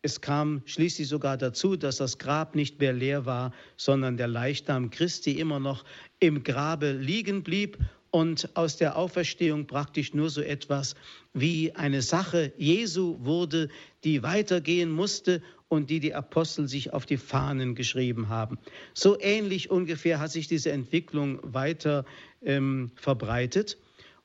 [0.02, 4.90] es kam schließlich sogar dazu, dass das Grab nicht mehr leer war, sondern der Leichnam
[4.90, 5.84] Christi immer noch
[6.20, 7.78] im Grabe liegen blieb
[8.16, 10.94] und aus der Auferstehung praktisch nur so etwas
[11.34, 13.68] wie eine Sache Jesu wurde,
[14.04, 18.58] die weitergehen musste und die die Apostel sich auf die Fahnen geschrieben haben.
[18.94, 22.06] So ähnlich ungefähr hat sich diese Entwicklung weiter
[22.42, 23.76] ähm, verbreitet.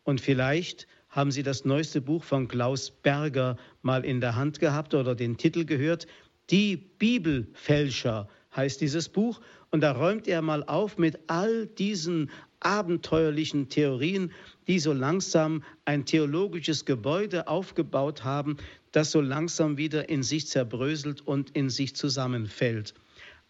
[0.03, 4.93] Und vielleicht haben Sie das neueste Buch von Klaus Berger mal in der Hand gehabt
[4.93, 6.07] oder den Titel gehört.
[6.49, 9.41] Die Bibelfälscher heißt dieses Buch.
[9.69, 12.29] Und da räumt er mal auf mit all diesen
[12.61, 14.31] abenteuerlichen Theorien,
[14.67, 18.57] die so langsam ein theologisches Gebäude aufgebaut haben,
[18.91, 22.93] das so langsam wieder in sich zerbröselt und in sich zusammenfällt.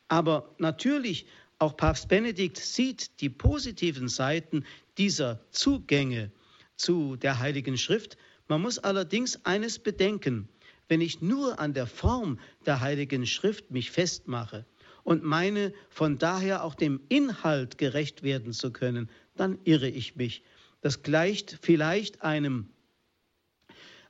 [0.08, 1.26] Aber natürlich,
[1.60, 4.66] auch Papst Benedikt sieht die positiven Seiten
[4.98, 6.32] dieser Zugänge
[6.76, 8.18] zu der Heiligen Schrift.
[8.48, 10.50] Man muss allerdings eines bedenken.
[10.88, 14.66] Wenn ich nur an der Form der Heiligen Schrift mich festmache,
[15.04, 20.44] und meine, von daher auch dem Inhalt gerecht werden zu können, dann irre ich mich.
[20.82, 22.70] Das gleicht vielleicht einem,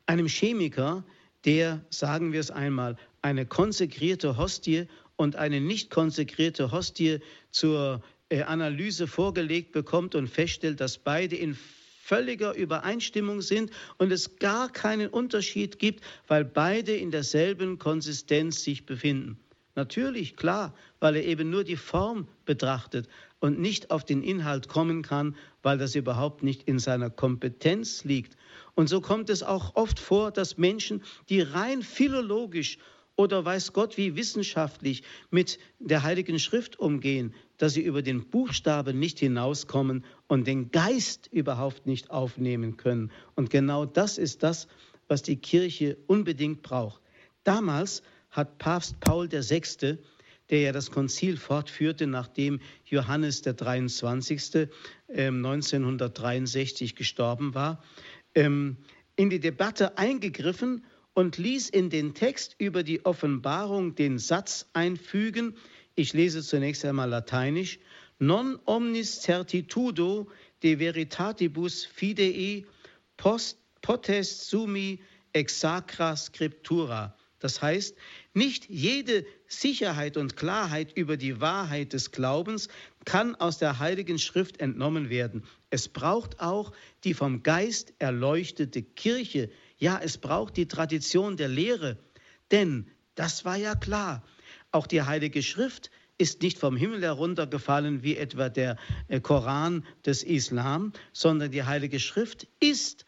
[0.05, 1.05] einem Chemiker,
[1.45, 7.19] der, sagen wir es einmal, eine konsekrierte Hostie und eine nicht konsekrierte Hostie
[7.51, 11.57] zur äh, Analyse vorgelegt bekommt und feststellt, dass beide in
[12.01, 18.85] völliger Übereinstimmung sind und es gar keinen Unterschied gibt, weil beide in derselben Konsistenz sich
[18.85, 19.39] befinden.
[19.81, 23.07] Natürlich, klar, weil er eben nur die Form betrachtet
[23.39, 28.37] und nicht auf den Inhalt kommen kann, weil das überhaupt nicht in seiner Kompetenz liegt.
[28.75, 32.77] Und so kommt es auch oft vor, dass Menschen, die rein philologisch
[33.15, 38.99] oder weiß Gott wie wissenschaftlich mit der Heiligen Schrift umgehen, dass sie über den Buchstaben
[38.99, 43.11] nicht hinauskommen und den Geist überhaupt nicht aufnehmen können.
[43.33, 44.67] Und genau das ist das,
[45.07, 47.01] was die Kirche unbedingt braucht.
[47.43, 49.97] Damals hat Papst Paul VI.,
[50.49, 54.67] der ja das Konzil fortführte, nachdem Johannes der 23.
[55.07, 57.83] 1963 ähm, gestorben war,
[58.35, 58.77] ähm,
[59.15, 65.55] in die Debatte eingegriffen und ließ in den Text über die Offenbarung den Satz einfügen,
[65.95, 67.79] ich lese zunächst einmal lateinisch,
[68.19, 70.27] non omnis certitudo
[70.61, 72.65] de veritatibus fidei
[73.17, 74.99] post potest sumi
[75.33, 77.15] ex sacra scriptura.
[77.41, 77.97] Das heißt,
[78.33, 82.69] nicht jede Sicherheit und Klarheit über die Wahrheit des Glaubens
[83.03, 85.43] kann aus der Heiligen Schrift entnommen werden.
[85.71, 86.71] Es braucht auch
[87.03, 89.49] die vom Geist erleuchtete Kirche.
[89.77, 91.97] Ja, es braucht die Tradition der Lehre.
[92.51, 94.23] Denn, das war ja klar,
[94.71, 95.89] auch die Heilige Schrift
[96.19, 98.77] ist nicht vom Himmel heruntergefallen wie etwa der
[99.07, 103.05] äh, Koran des Islam, sondern die Heilige Schrift ist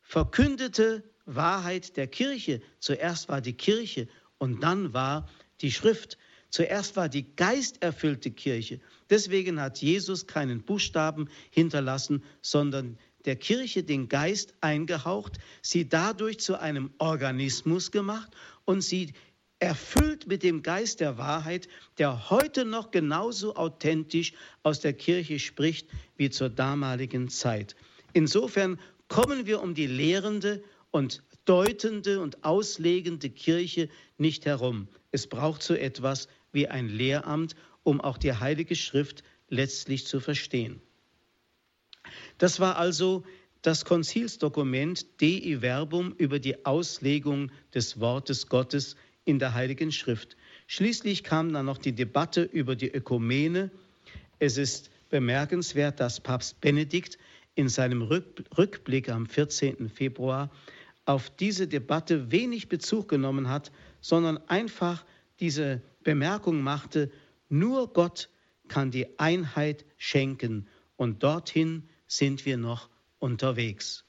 [0.00, 2.60] verkündete Wahrheit der Kirche.
[2.78, 4.08] Zuerst war die Kirche
[4.38, 5.28] und dann war
[5.60, 6.18] die Schrift.
[6.50, 8.80] Zuerst war die geisterfüllte Kirche.
[9.08, 16.58] Deswegen hat Jesus keinen Buchstaben hinterlassen, sondern der Kirche den Geist eingehaucht, sie dadurch zu
[16.60, 19.12] einem Organismus gemacht und sie
[19.60, 21.68] erfüllt mit dem Geist der Wahrheit,
[21.98, 24.32] der heute noch genauso authentisch
[24.64, 27.76] aus der Kirche spricht wie zur damaligen Zeit.
[28.12, 34.86] Insofern kommen wir um die lehrende und deutende und auslegende Kirche nicht herum.
[35.10, 40.80] Es braucht so etwas wie ein Lehramt, um auch die Heilige Schrift letztlich zu verstehen.
[42.38, 43.24] Das war also
[43.62, 50.36] das Konzilsdokument Dei Verbum über die Auslegung des Wortes Gottes in der Heiligen Schrift.
[50.66, 53.70] Schließlich kam dann noch die Debatte über die Ökumene.
[54.38, 57.18] Es ist bemerkenswert, dass Papst Benedikt
[57.54, 59.88] in seinem Rückblick am 14.
[59.90, 60.50] Februar
[61.04, 65.04] auf diese Debatte wenig Bezug genommen hat, sondern einfach
[65.40, 67.10] diese Bemerkung machte,
[67.48, 68.28] nur Gott
[68.68, 72.88] kann die Einheit schenken und dorthin sind wir noch
[73.18, 74.04] unterwegs.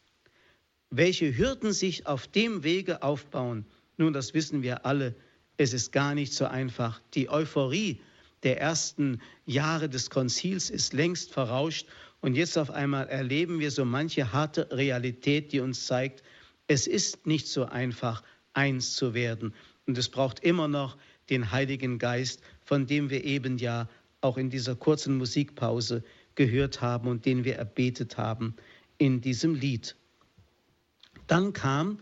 [0.89, 3.65] Welche Hürden sich auf dem Wege aufbauen,
[3.97, 5.15] nun, das wissen wir alle,
[5.57, 7.01] es ist gar nicht so einfach.
[7.13, 8.01] Die Euphorie
[8.43, 11.87] der ersten Jahre des Konzils ist längst verrauscht
[12.21, 16.23] und jetzt auf einmal erleben wir so manche harte Realität, die uns zeigt,
[16.67, 19.53] es ist nicht so einfach, eins zu werden.
[19.85, 20.97] Und es braucht immer noch
[21.29, 23.89] den Heiligen Geist, von dem wir eben ja
[24.21, 26.03] auch in dieser kurzen Musikpause
[26.35, 28.55] gehört haben und den wir erbetet haben
[28.97, 29.95] in diesem Lied.
[31.27, 31.99] Dann kam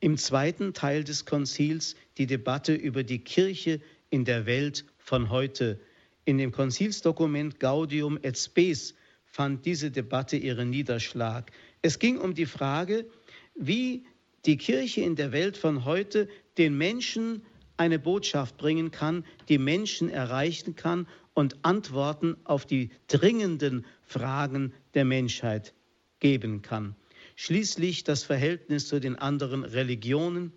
[0.00, 5.80] im zweiten Teil des Konzils die Debatte über die Kirche in der Welt von heute.
[6.24, 8.94] In dem Konzilsdokument Gaudium et Spes
[9.24, 11.50] fand diese Debatte ihren Niederschlag.
[11.82, 13.06] Es ging um die Frage,
[13.54, 14.04] wie
[14.46, 17.42] die Kirche in der Welt von heute den Menschen
[17.76, 25.04] eine Botschaft bringen kann, die Menschen erreichen kann und Antworten auf die dringenden Fragen der
[25.04, 25.74] Menschheit
[26.18, 26.94] geben kann.
[27.36, 30.52] Schließlich das Verhältnis zu den anderen Religionen,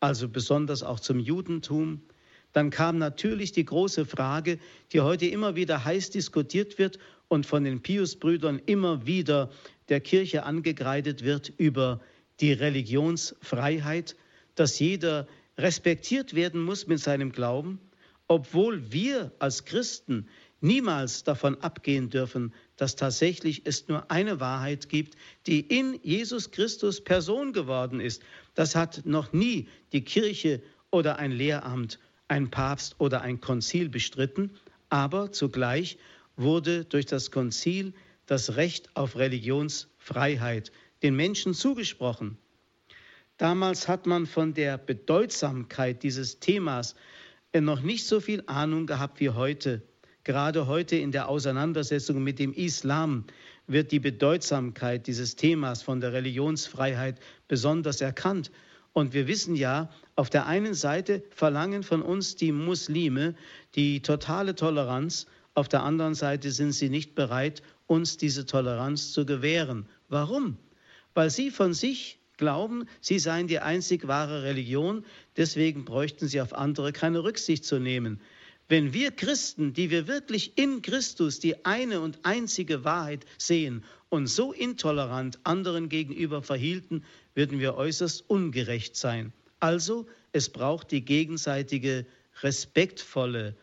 [0.00, 2.00] also besonders auch zum Judentum.
[2.52, 4.58] Dann kam natürlich die große Frage,
[4.92, 9.50] die heute immer wieder heiß diskutiert wird und von den Pius-Brüdern immer wieder
[9.88, 12.00] der Kirche angekreidet wird über
[12.42, 14.16] die Religionsfreiheit,
[14.56, 15.26] dass jeder
[15.56, 17.80] respektiert werden muss mit seinem Glauben,
[18.26, 20.28] obwohl wir als Christen
[20.60, 25.16] niemals davon abgehen dürfen, dass tatsächlich es nur eine Wahrheit gibt,
[25.46, 28.22] die in Jesus Christus Person geworden ist.
[28.54, 34.50] Das hat noch nie die Kirche oder ein Lehramt, ein Papst oder ein Konzil bestritten,
[34.88, 35.98] aber zugleich
[36.36, 37.92] wurde durch das Konzil
[38.26, 40.72] das Recht auf Religionsfreiheit
[41.02, 42.38] den Menschen zugesprochen.
[43.36, 46.94] Damals hat man von der Bedeutsamkeit dieses Themas
[47.54, 49.82] noch nicht so viel Ahnung gehabt wie heute.
[50.24, 53.24] Gerade heute in der Auseinandersetzung mit dem Islam
[53.66, 58.50] wird die Bedeutsamkeit dieses Themas von der Religionsfreiheit besonders erkannt.
[58.92, 63.34] Und wir wissen ja, auf der einen Seite verlangen von uns die Muslime
[63.74, 69.26] die totale Toleranz, auf der anderen Seite sind sie nicht bereit, uns diese Toleranz zu
[69.26, 69.86] gewähren.
[70.08, 70.56] Warum?
[71.14, 75.04] Weil sie von sich glauben, sie seien die einzig wahre Religion,
[75.36, 78.20] deswegen bräuchten sie auf andere keine Rücksicht zu nehmen.
[78.68, 84.28] Wenn wir Christen, die wir wirklich in Christus die eine und einzige Wahrheit sehen und
[84.28, 87.04] so intolerant anderen gegenüber verhielten,
[87.34, 89.32] würden wir äußerst ungerecht sein.
[89.60, 92.06] Also es braucht die gegenseitige
[92.42, 93.54] respektvolle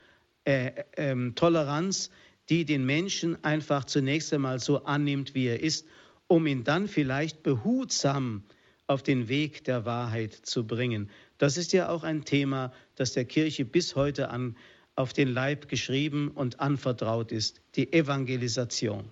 [0.45, 2.11] äh, äh, Toleranz,
[2.49, 5.87] die den Menschen einfach zunächst einmal so annimmt, wie er ist,
[6.29, 8.43] um ihn dann vielleicht behutsam
[8.87, 11.09] auf den Weg der Wahrheit zu bringen.
[11.37, 14.55] Das ist ja auch ein Thema, das der Kirche bis heute an
[14.95, 19.11] auf den Leib geschrieben und anvertraut ist, die Evangelisation.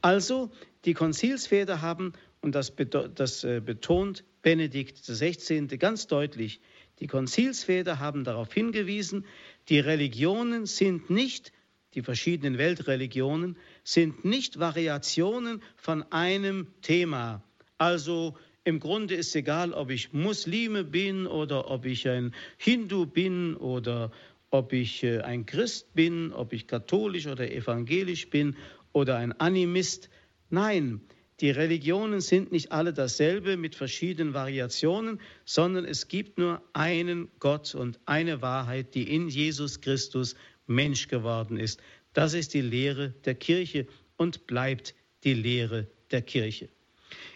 [0.00, 0.50] Also
[0.84, 2.72] die Konzilsväter haben, und das,
[3.14, 5.66] das äh, betont Benedikt XVI.
[5.76, 6.60] ganz deutlich,
[7.00, 9.24] die Konzilsväter haben darauf hingewiesen,
[9.68, 11.52] die Religionen sind nicht,
[11.94, 13.56] die verschiedenen Weltreligionen
[13.88, 17.42] sind nicht Variationen von einem Thema.
[17.78, 23.56] Also im Grunde ist egal, ob ich Muslime bin oder ob ich ein Hindu bin
[23.56, 24.10] oder
[24.50, 28.56] ob ich äh, ein Christ bin, ob ich katholisch oder evangelisch bin
[28.92, 30.10] oder ein Animist.
[30.50, 31.00] Nein,
[31.40, 37.74] die Religionen sind nicht alle dasselbe mit verschiedenen Variationen, sondern es gibt nur einen Gott
[37.74, 40.34] und eine Wahrheit, die in Jesus Christus
[40.68, 41.80] Mensch geworden ist.
[42.18, 46.68] Das ist die Lehre der Kirche und bleibt die Lehre der Kirche.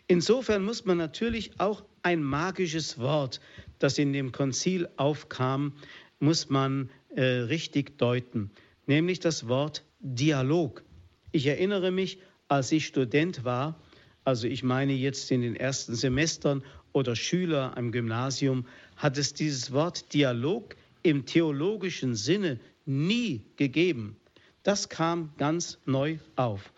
[0.09, 3.41] Insofern muss man natürlich auch ein magisches Wort,
[3.79, 5.75] das in dem Konzil aufkam,
[6.19, 8.51] muss man äh, richtig deuten,
[8.89, 10.83] nämlich das Wort Dialog.
[11.31, 12.19] Ich erinnere mich,
[12.49, 13.81] als ich Student war,
[14.25, 18.67] also ich meine jetzt in den ersten Semestern oder Schüler am Gymnasium,
[18.97, 20.75] hat es dieses Wort Dialog
[21.05, 24.17] im theologischen Sinne nie gegeben.
[24.63, 26.73] Das kam ganz neu auf.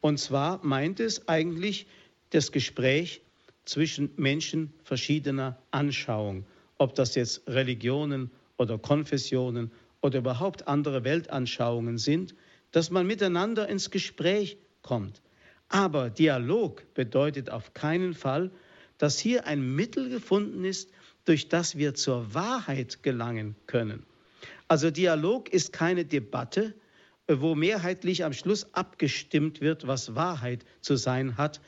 [0.00, 1.86] Und zwar meint es eigentlich
[2.30, 3.22] das Gespräch
[3.64, 6.46] zwischen Menschen verschiedener Anschauung,
[6.78, 9.70] ob das jetzt Religionen oder Konfessionen
[10.00, 12.34] oder überhaupt andere Weltanschauungen sind,
[12.70, 15.20] dass man miteinander ins Gespräch kommt.
[15.68, 18.50] Aber Dialog bedeutet auf keinen Fall,
[18.98, 20.90] dass hier ein Mittel gefunden ist,
[21.24, 24.06] durch das wir zur Wahrheit gelangen können.
[24.68, 26.74] Also Dialog ist keine Debatte,
[27.28, 31.60] wo mehrheitlich am Schluss abgestimmt wird, was Wahrheit zu sein hat.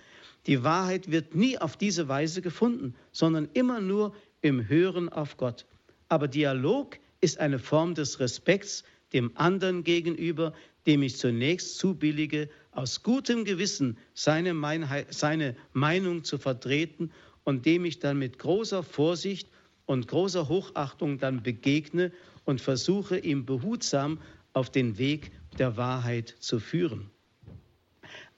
[0.46, 5.66] Die Wahrheit wird nie auf diese Weise gefunden, sondern immer nur im Hören auf Gott.
[6.09, 10.52] Aber Dialog ist eine Form des Respekts dem anderen gegenüber,
[10.86, 17.11] dem ich zunächst zubillige, aus gutem Gewissen seine, Meinheit, seine Meinung zu vertreten
[17.44, 19.48] und dem ich dann mit großer Vorsicht
[19.86, 22.12] und großer Hochachtung dann begegne
[22.44, 24.20] und versuche, ihm behutsam
[24.52, 27.11] auf den Weg der Wahrheit zu führen.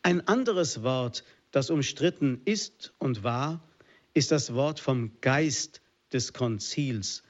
[0.02, 3.62] Ein anderes Wort, das umstritten ist und war,
[4.14, 7.22] ist das Wort vom Geist des Konzils.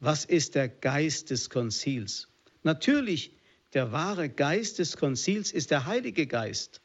[0.00, 2.28] Was ist der Geist des Konzils?
[2.62, 3.32] Natürlich,
[3.72, 6.80] der wahre Geist des Konzils ist der Heilige Geist,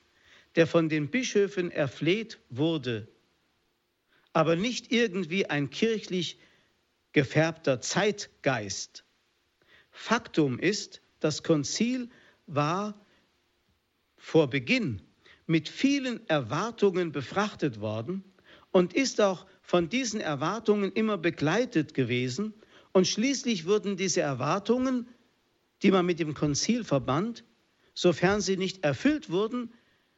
[0.55, 3.07] der von den Bischöfen erfleht wurde,
[4.34, 6.39] aber nicht irgendwie ein kirchlich
[7.11, 9.03] gefärbter Zeitgeist.
[9.91, 12.09] Faktum ist, das Konzil
[12.48, 12.94] war
[14.18, 15.02] vor Beginn
[15.46, 18.24] mit vielen Erwartungen befrachtet worden
[18.72, 22.54] und ist auch von diesen Erwartungen immer begleitet gewesen.
[22.91, 25.08] Und schließlich wurden diese Erwartungen,
[25.82, 27.44] die man mit dem Konzil verband,
[27.94, 29.74] sofern sie nicht erfüllt wurden,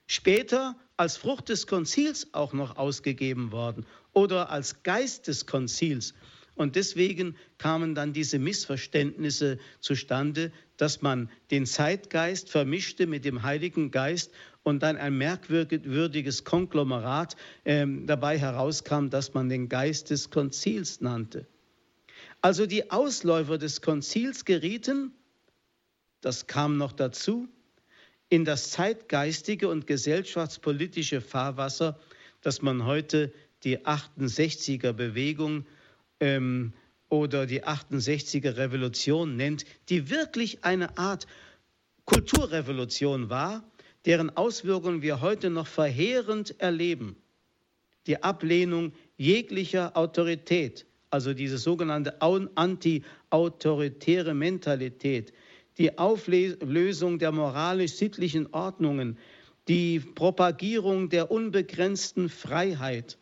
[0.08, 6.14] später als Frucht des Konzils auch noch ausgegeben worden oder als Geist des Konzils.
[6.56, 13.92] Und deswegen kamen dann diese Missverständnisse zustande, dass man den Zeitgeist vermischte mit dem Heiligen
[13.92, 14.32] Geist
[14.64, 17.36] und dann ein merkwürdiges Konglomerat
[17.66, 21.46] äh, dabei herauskam, dass man den Geist des Konzils nannte.
[22.42, 25.12] Also die Ausläufer des Konzils gerieten,
[26.22, 27.48] das kam noch dazu,
[28.30, 32.00] in das zeitgeistige und gesellschaftspolitische Fahrwasser,
[32.42, 33.34] das man heute
[33.64, 35.66] die 68er Bewegung
[36.20, 36.74] ähm,
[37.10, 41.28] oder die 68er Revolution nennt, die wirklich eine Art
[42.06, 43.64] Kulturrevolution war,
[44.06, 47.16] deren Auswirkungen wir heute noch verheerend erleben.
[48.08, 55.34] Die Ablehnung jeglicher Autorität, also diese sogenannte anti-autoritäre Mentalität,
[55.78, 59.18] die Auflösung der moralisch-sittlichen Ordnungen,
[59.68, 63.18] die Propagierung der unbegrenzten Freiheit,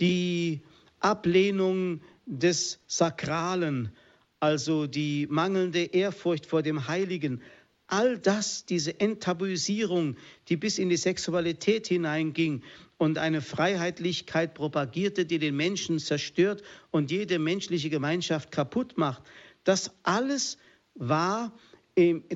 [0.00, 0.60] die
[1.00, 3.90] Ablehnung des Sakralen,
[4.38, 7.42] also die mangelnde Ehrfurcht vor dem Heiligen,
[7.86, 10.16] all das, diese Enttabuisierung,
[10.48, 12.62] die bis in die Sexualität hineinging
[12.98, 19.22] und eine Freiheitlichkeit propagierte, die den Menschen zerstört und jede menschliche Gemeinschaft kaputt macht,
[19.64, 20.58] das alles
[20.94, 21.52] war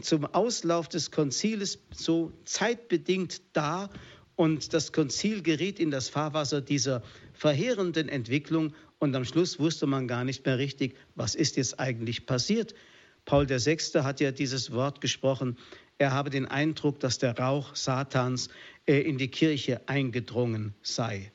[0.02, 3.88] zum Auslauf des Konziles so zeitbedingt da
[4.36, 7.02] und das Konzil geriet in das Fahrwasser dieser
[7.35, 12.26] verheerenden Entwicklung und am Schluss wusste man gar nicht mehr richtig, was ist jetzt eigentlich
[12.26, 12.74] passiert.
[13.24, 13.76] Paul VI.
[14.03, 15.59] hat ja dieses Wort gesprochen,
[15.99, 18.49] er habe den Eindruck, dass der Rauch Satans
[18.87, 21.32] äh, in die Kirche eingedrungen sei.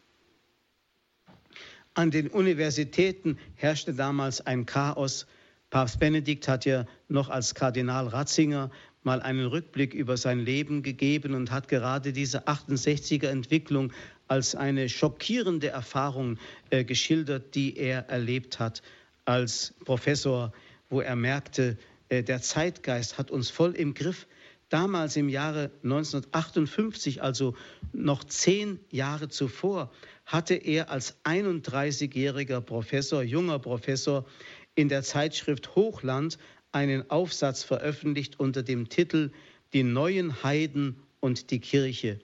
[1.93, 5.27] An den Universitäten herrschte damals ein Chaos.
[5.69, 8.71] Papst Benedikt hat ja noch als Kardinal Ratzinger
[9.03, 13.91] mal einen Rückblick über sein Leben gegeben und hat gerade diese 68er Entwicklung
[14.29, 16.37] als eine schockierende Erfahrung
[16.69, 18.81] äh, geschildert, die er erlebt hat
[19.25, 20.53] als Professor,
[20.89, 21.77] wo er merkte,
[22.09, 24.27] äh, der Zeitgeist hat uns voll im Griff.
[24.69, 27.55] Damals im Jahre 1958, also
[27.91, 29.91] noch zehn Jahre zuvor,
[30.27, 34.25] hatte er als 31-jähriger Professor, junger Professor,
[34.75, 36.37] in der Zeitschrift Hochland
[36.71, 39.31] einen Aufsatz veröffentlicht unter dem Titel
[39.73, 42.19] Die neuen Heiden und die Kirche.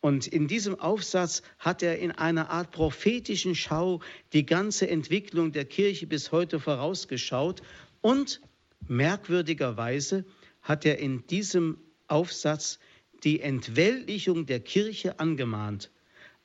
[0.00, 4.00] Und in diesem Aufsatz hat er in einer Art prophetischen Schau
[4.32, 7.62] die ganze Entwicklung der Kirche bis heute vorausgeschaut.
[8.00, 8.40] Und
[8.88, 10.24] merkwürdigerweise
[10.62, 12.78] hat er in diesem Aufsatz
[13.24, 15.90] die Entweltlichung der Kirche angemahnt.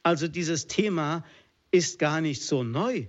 [0.03, 1.25] Also dieses Thema
[1.71, 3.07] ist gar nicht so neu.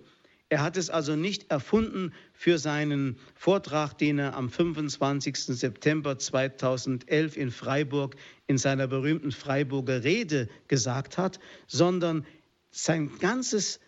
[0.49, 5.36] Er hat es also nicht erfunden für seinen Vortrag, den er am 25.
[5.38, 8.14] September 2011 in Freiburg
[8.47, 12.24] in seiner berühmten Freiburger Rede gesagt hat, sondern
[12.70, 13.80] sein ganzes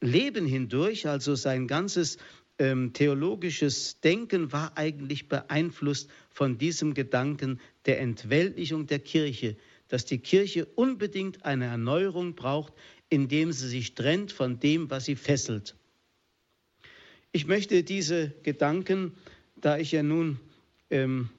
[0.00, 2.16] Leben hindurch, also sein ganzes
[2.58, 9.56] ähm, theologisches Denken war eigentlich beeinflusst von diesem Gedanken der Entweltlichung der Kirche,
[9.88, 12.72] dass die Kirche unbedingt eine Erneuerung braucht,
[13.10, 15.76] indem sie sich trennt von dem, was sie fesselt.
[17.32, 19.14] Ich möchte diese Gedanken,
[19.54, 20.40] da ich ja nun
[20.90, 21.30] ähm,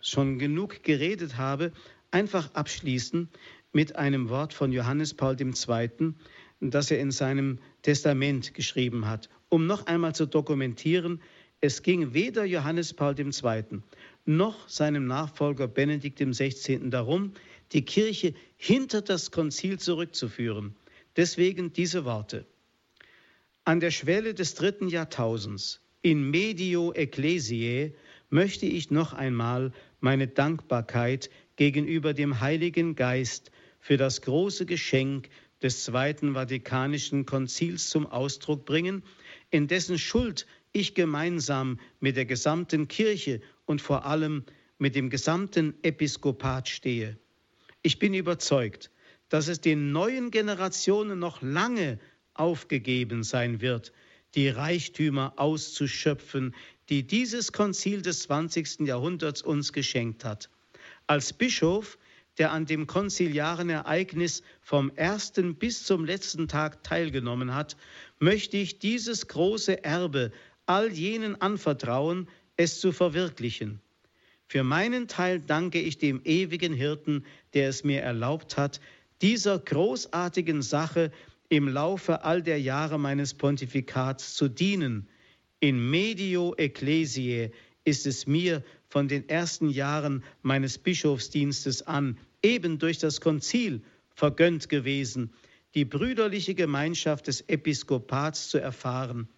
[0.00, 1.72] schon genug geredet habe,
[2.12, 3.28] einfach abschließen
[3.72, 6.14] mit einem Wort von Johannes Paul II.,
[6.60, 11.20] das er in seinem Testament geschrieben hat, um noch einmal zu dokumentieren,
[11.60, 13.80] es ging weder Johannes Paul II.
[14.24, 16.90] noch seinem Nachfolger Benedikt XVI.
[16.90, 17.32] darum,
[17.72, 20.76] die Kirche hinter das Konzil zurückzuführen.
[21.16, 22.46] Deswegen diese Worte.
[23.68, 27.92] An der Schwelle des dritten Jahrtausends, in medio ecclesiae,
[28.30, 35.28] möchte ich noch einmal meine Dankbarkeit gegenüber dem Heiligen Geist für das große Geschenk
[35.60, 39.02] des Zweiten Vatikanischen Konzils zum Ausdruck bringen,
[39.50, 44.44] in dessen Schuld ich gemeinsam mit der gesamten Kirche und vor allem
[44.78, 47.18] mit dem gesamten Episkopat stehe.
[47.82, 48.90] Ich bin überzeugt,
[49.28, 51.98] dass es den neuen Generationen noch lange
[52.38, 53.92] aufgegeben sein wird,
[54.34, 56.54] die Reichtümer auszuschöpfen,
[56.88, 58.80] die dieses Konzil des 20.
[58.80, 60.50] Jahrhunderts uns geschenkt hat.
[61.06, 61.98] Als Bischof
[62.38, 67.76] der an dem konziliaren Ereignis vom ersten bis zum letzten Tag teilgenommen hat,
[68.20, 70.32] möchte ich dieses große Erbe
[70.66, 73.80] all jenen anvertrauen, es zu verwirklichen.
[74.46, 77.24] Für meinen Teil danke ich dem ewigen Hirten,
[77.54, 78.80] der es mir erlaubt hat,
[79.20, 81.10] dieser großartigen Sache
[81.48, 85.08] im Laufe all der Jahre meines Pontifikats zu dienen.
[85.60, 87.50] In medio ecclesiae
[87.84, 93.82] ist es mir von den ersten Jahren meines Bischofsdienstes an eben durch das Konzil
[94.14, 95.32] vergönnt gewesen,
[95.74, 99.28] die brüderliche Gemeinschaft des Episkopats zu erfahren.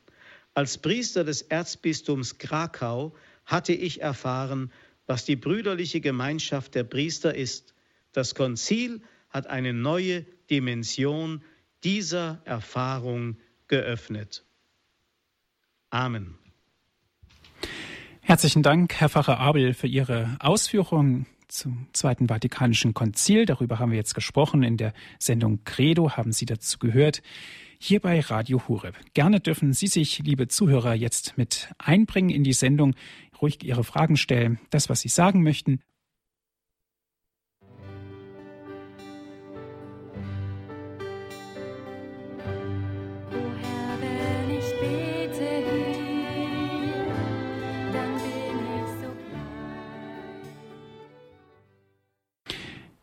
[0.55, 4.73] Als Priester des Erzbistums Krakau hatte ich erfahren,
[5.07, 7.75] was die brüderliche Gemeinschaft der Priester ist.
[8.13, 11.43] Das Konzil hat eine neue Dimension
[11.85, 13.37] dieser Erfahrung
[13.69, 14.45] geöffnet.
[15.91, 16.39] Amen.
[18.21, 23.45] Herzlichen Dank, Herr Pfarrer Abel, für Ihre Ausführungen zum Zweiten Vatikanischen Konzil.
[23.45, 24.63] Darüber haben wir jetzt gesprochen.
[24.63, 27.23] In der Sendung Credo haben Sie dazu gehört.
[27.81, 28.95] Hier bei Radio Hureb.
[29.15, 32.95] Gerne dürfen Sie sich, liebe Zuhörer, jetzt mit einbringen in die Sendung,
[33.41, 35.81] ruhig Ihre Fragen stellen, das, was Sie sagen möchten.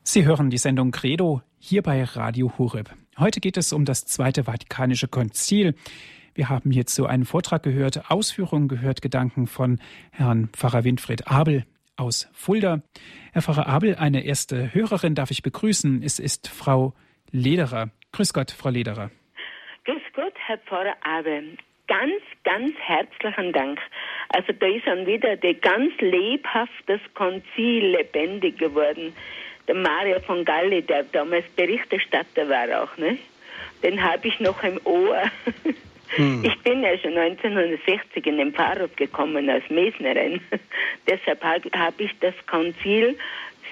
[0.10, 2.92] Sie hören die Sendung Credo hier bei Radio Horeb.
[3.20, 5.76] Heute geht es um das Zweite Vatikanische Konzil.
[6.34, 9.82] Wir haben hierzu einen Vortrag gehört, Ausführungen gehört, Gedanken von
[10.14, 11.66] Herrn Pfarrer Winfried Abel
[11.98, 12.84] aus Fulda.
[13.34, 16.02] Herr Pfarrer Abel, eine erste Hörerin darf ich begrüßen.
[16.02, 16.94] Es ist Frau
[17.32, 17.90] Lederer.
[18.14, 19.12] Grüß Gott, Frau Lederer.
[19.84, 21.58] Grüß Gott, Herr Pfarrer Abel.
[21.88, 23.78] Ganz, ganz herzlichen Dank.
[24.30, 29.14] Also da ist dann wieder die ganz lebhaft das Konzil lebendig geworden
[29.68, 33.18] der Mario von Galli, der damals Berichterstatter war auch, ne?
[33.84, 35.24] Den habe ich noch im Ohr.
[36.10, 36.44] Hm.
[36.44, 40.40] Ich bin ja schon 1960 in den Pfarrhof gekommen als Mesnerin.
[41.08, 43.18] Deshalb habe ich das Konzil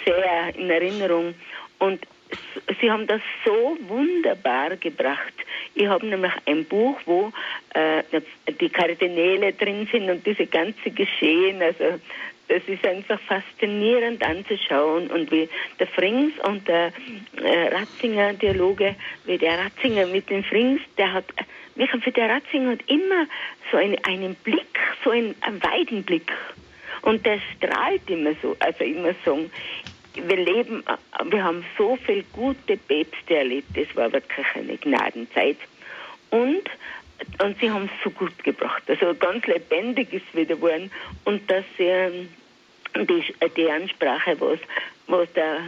[0.04, 1.34] sehr in Erinnerung.
[1.80, 2.06] Und
[2.80, 5.34] sie haben das so wunderbar gebracht.
[5.76, 7.32] Ich habe nämlich ein Buch, wo
[7.74, 8.04] äh,
[8.60, 12.00] die Kardinäle drin sind und diese ganze Geschehen, also
[12.48, 16.92] das ist einfach faszinierend anzuschauen und wie der Frings und der
[17.42, 21.26] äh, Ratzinger Dialoge, wie der Ratzinger mit dem Frings, der hat,
[21.76, 23.26] für der Ratzinger hat immer
[23.72, 26.32] so einen, einen Blick, so einen, einen weiten Blick.
[27.02, 29.50] Und der strahlt immer so, also immer so.
[30.14, 30.84] Wir leben,
[31.30, 35.58] wir haben so viel gute Päpste erlebt, das war wirklich eine Gnadenzeit.
[36.30, 36.64] Und
[37.42, 38.84] und sie haben es so gut gebracht.
[38.88, 40.92] Also ganz lebendig ist wieder geworden.
[41.24, 42.28] Und dass sie
[42.96, 43.24] die,
[43.56, 44.60] die Ansprache, was,
[45.08, 45.60] was der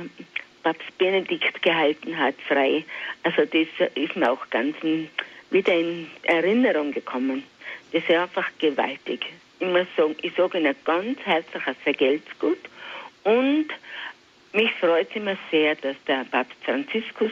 [0.63, 2.83] Papst Benedikt gehalten hat, frei,
[3.23, 4.75] also das ist mir auch ganz
[5.49, 7.43] wieder in Erinnerung gekommen.
[7.91, 9.25] Das ist einfach gewaltig.
[9.59, 12.59] Ich muss sagen, ich sage Ihnen ganz herzlich, es vergelt's gut.
[13.23, 13.67] Und
[14.53, 17.31] mich freut es immer sehr, dass der Papst Franziskus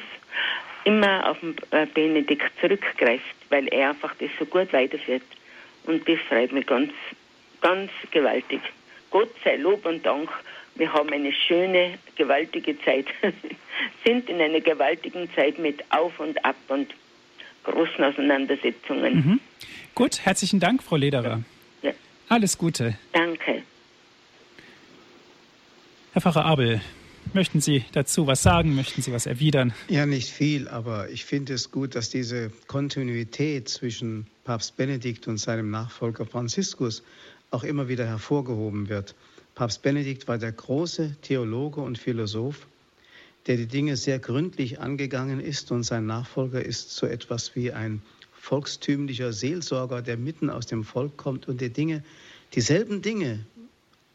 [0.85, 5.23] immer auf den äh, Benedikt zurückgreift, weil er einfach das so gut weiterführt.
[5.85, 6.91] Und das freut mich ganz,
[7.61, 8.61] ganz gewaltig.
[9.11, 10.29] Gott sei Lob und Dank,
[10.75, 13.07] wir haben eine schöne, gewaltige Zeit,
[14.05, 16.93] sind in einer gewaltigen Zeit mit Auf und Ab und
[17.63, 19.15] großen Auseinandersetzungen.
[19.15, 19.39] Mhm.
[19.95, 21.41] Gut, herzlichen Dank, Frau Lederer.
[21.81, 21.91] Ja.
[22.29, 22.97] Alles Gute.
[23.13, 23.63] Danke.
[26.13, 26.81] Herr Pfarrer Abel,
[27.33, 28.75] möchten Sie dazu was sagen?
[28.75, 29.73] Möchten Sie was erwidern?
[29.89, 35.37] Ja, nicht viel, aber ich finde es gut, dass diese Kontinuität zwischen Papst Benedikt und
[35.37, 37.03] seinem Nachfolger Franziskus
[37.51, 39.15] auch immer wieder hervorgehoben wird.
[39.55, 42.67] Papst Benedikt war der große Theologe und Philosoph,
[43.47, 48.01] der die Dinge sehr gründlich angegangen ist und sein Nachfolger ist so etwas wie ein
[48.33, 52.03] volkstümlicher Seelsorger, der mitten aus dem Volk kommt und die Dinge,
[52.53, 53.45] dieselben Dinge,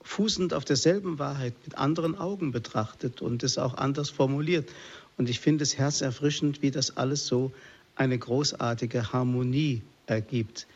[0.03, 4.71] fußend auf derselben Wahrheit mit anderen Augen betrachtet und es auch anders formuliert.
[5.17, 7.53] Und ich finde es herzerfrischend, wie das alles so
[7.97, 10.67] eine großartige Harmonie ergibt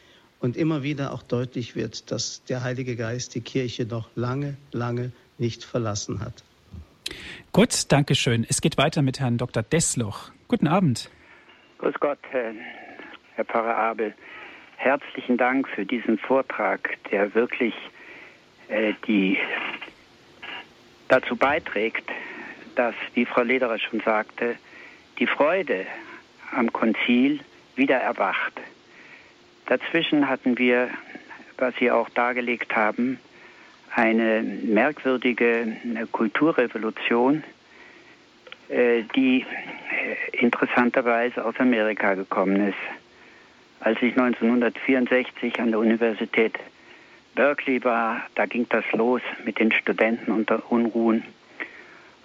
[0.41, 5.13] und immer wieder auch deutlich wird, dass der Heilige Geist die Kirche noch lange, lange
[5.39, 6.45] nicht verlassen hat.
[7.53, 8.45] Gut, danke schön.
[8.49, 9.63] Es geht weiter mit Herrn Dr.
[9.63, 10.31] Dessloch.
[10.49, 11.11] Guten Abend.
[11.79, 14.15] Grüß Gott, Herr Pfarrer Abel.
[14.77, 17.75] Herzlichen Dank für diesen Vortrag, der wirklich
[19.07, 19.39] die
[21.09, 22.09] dazu beiträgt,
[22.75, 24.57] dass, wie Frau Lederer schon sagte,
[25.19, 25.87] die Freude
[26.53, 27.41] am Konzil
[27.77, 28.53] wieder erwacht.
[29.67, 30.91] Dazwischen hatten wir,
[31.57, 33.19] was Sie auch dargelegt haben,
[33.95, 35.77] eine merkwürdige
[36.11, 37.45] Kulturrevolution,
[38.69, 42.79] äh, die äh, interessanterweise aus Amerika gekommen ist.
[43.81, 46.59] Als ich 1964 an der Universität
[47.35, 51.25] Berkeley war, da ging das los mit den Studenten unter Unruhen.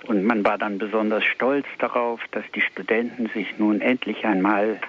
[0.07, 4.79] Und man war dann besonders stolz darauf, dass die Studenten sich nun endlich einmal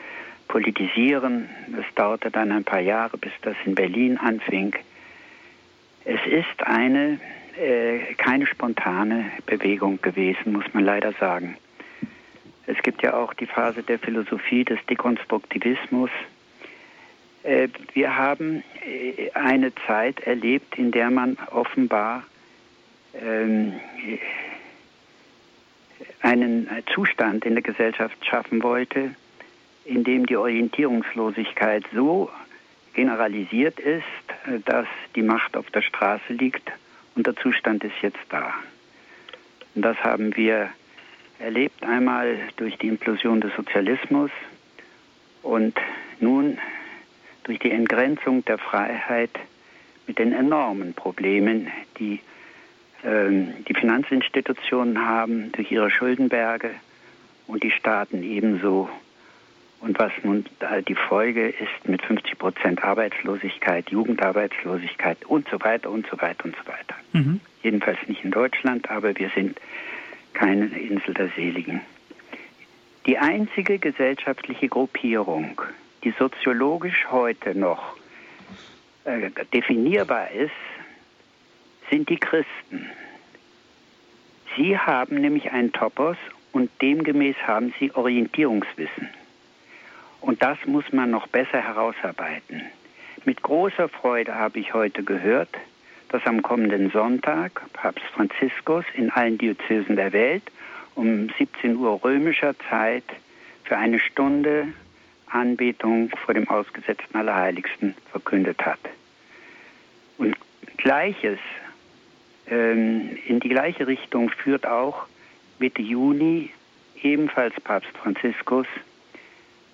[0.48, 1.48] politisieren.
[1.78, 4.74] Es dauerte dann ein paar Jahre, bis das in Berlin anfing.
[6.04, 7.18] Es ist eine
[7.60, 11.56] äh, keine spontane Bewegung gewesen, muss man leider sagen.
[12.66, 16.10] Es gibt ja auch die Phase der Philosophie des Dekonstruktivismus.
[17.43, 22.24] Äh, wir haben äh, eine Zeit erlebt, in der man offenbar
[23.14, 23.74] ähm,
[26.20, 29.14] einen Zustand in der Gesellschaft schaffen wollte,
[29.84, 32.30] in dem die Orientierungslosigkeit so
[32.95, 34.05] generalisiert ist,
[34.66, 36.70] dass die Macht auf der Straße liegt
[37.14, 38.53] und der Zustand ist jetzt da.
[39.74, 40.70] Und das haben wir
[41.38, 44.30] erlebt einmal durch die Implosion des Sozialismus
[45.43, 45.74] und
[46.20, 46.59] nun
[47.45, 49.30] durch die Entgrenzung der Freiheit
[50.07, 51.68] mit den enormen Problemen,
[51.99, 52.20] die
[53.05, 56.70] ähm, die Finanzinstitutionen haben durch ihre Schuldenberge
[57.47, 58.88] und die Staaten ebenso
[59.80, 60.45] und was nun
[60.88, 66.55] die Folge ist mit 50 Prozent Arbeitslosigkeit, Jugendarbeitslosigkeit und so weiter und so weiter und
[66.55, 66.95] so weiter.
[67.12, 67.41] Mhm.
[67.62, 69.59] Jedenfalls nicht in Deutschland, aber wir sind
[70.34, 71.80] keine Insel der Seligen.
[73.07, 75.61] Die einzige gesellschaftliche Gruppierung,
[76.05, 77.96] die soziologisch heute noch
[79.05, 80.51] äh, definierbar ist,
[81.90, 82.90] sind die Christen.
[84.57, 86.16] Sie haben nämlich einen Topos
[86.53, 89.09] und demgemäß haben sie Orientierungswissen.
[90.20, 92.62] Und das muss man noch besser herausarbeiten.
[93.24, 95.51] Mit großer Freude habe ich heute gehört,
[96.09, 100.42] dass am kommenden Sonntag Papst Franziskus in allen Diözesen der Welt
[100.94, 103.05] um 17 Uhr römischer Zeit
[103.64, 104.68] für eine Stunde
[105.30, 108.80] Anbetung vor dem ausgesetzten Allerheiligsten verkündet hat.
[110.18, 110.36] Und
[110.76, 111.38] Gleiches,
[112.48, 115.06] ähm, in die gleiche Richtung führt auch
[115.58, 116.50] Mitte Juni
[117.02, 118.66] ebenfalls Papst Franziskus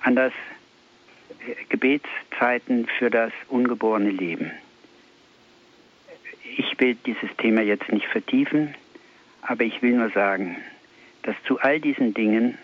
[0.00, 0.32] an das
[1.46, 4.50] äh, Gebetszeiten für das ungeborene Leben.
[6.56, 8.74] Ich will dieses Thema jetzt nicht vertiefen,
[9.42, 10.56] aber ich will nur sagen,
[11.22, 12.58] dass zu all diesen Dingen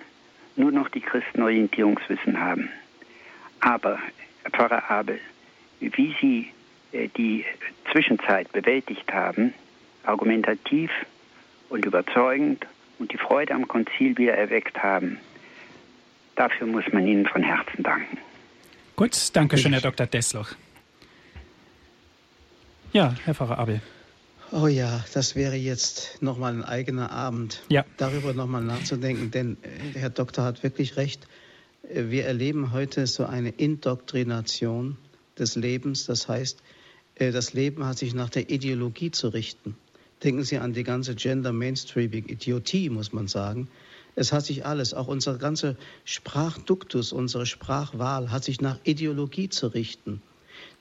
[0.57, 2.70] nur noch die Christen Orientierungswissen haben.
[3.63, 3.99] Aber,
[4.53, 5.19] Pfarrer Abel,
[5.81, 6.51] wie Sie
[6.93, 7.45] äh, die
[7.91, 9.55] Zwischenzeit bewältigt haben,
[10.05, 10.91] argumentativ
[11.71, 12.67] und überzeugend
[12.99, 15.19] und die Freude am Konzil wieder erweckt haben,
[16.37, 18.19] Dafür muss man Ihnen von Herzen danken.
[18.97, 20.07] Gut, danke schön, Herr Dr.
[20.07, 20.49] Dessloch.
[22.93, 23.81] Ja, Herr Pfarrer Abel.
[24.51, 27.85] Oh ja, das wäre jetzt nochmal ein eigener Abend, ja.
[27.97, 31.27] darüber nochmal nachzudenken, denn der äh, Herr Doktor hat wirklich recht.
[31.83, 34.97] Wir erleben heute so eine Indoktrination
[35.37, 36.07] des Lebens.
[36.07, 36.62] Das heißt,
[37.16, 39.76] äh, das Leben hat sich nach der Ideologie zu richten.
[40.22, 43.68] Denken Sie an die ganze Gender Mainstreaming Idiotie, muss man sagen.
[44.14, 45.74] Es hat sich alles, auch unser ganzer
[46.05, 50.22] Sprachduktus, unsere Sprachwahl hat sich nach Ideologie zu richten.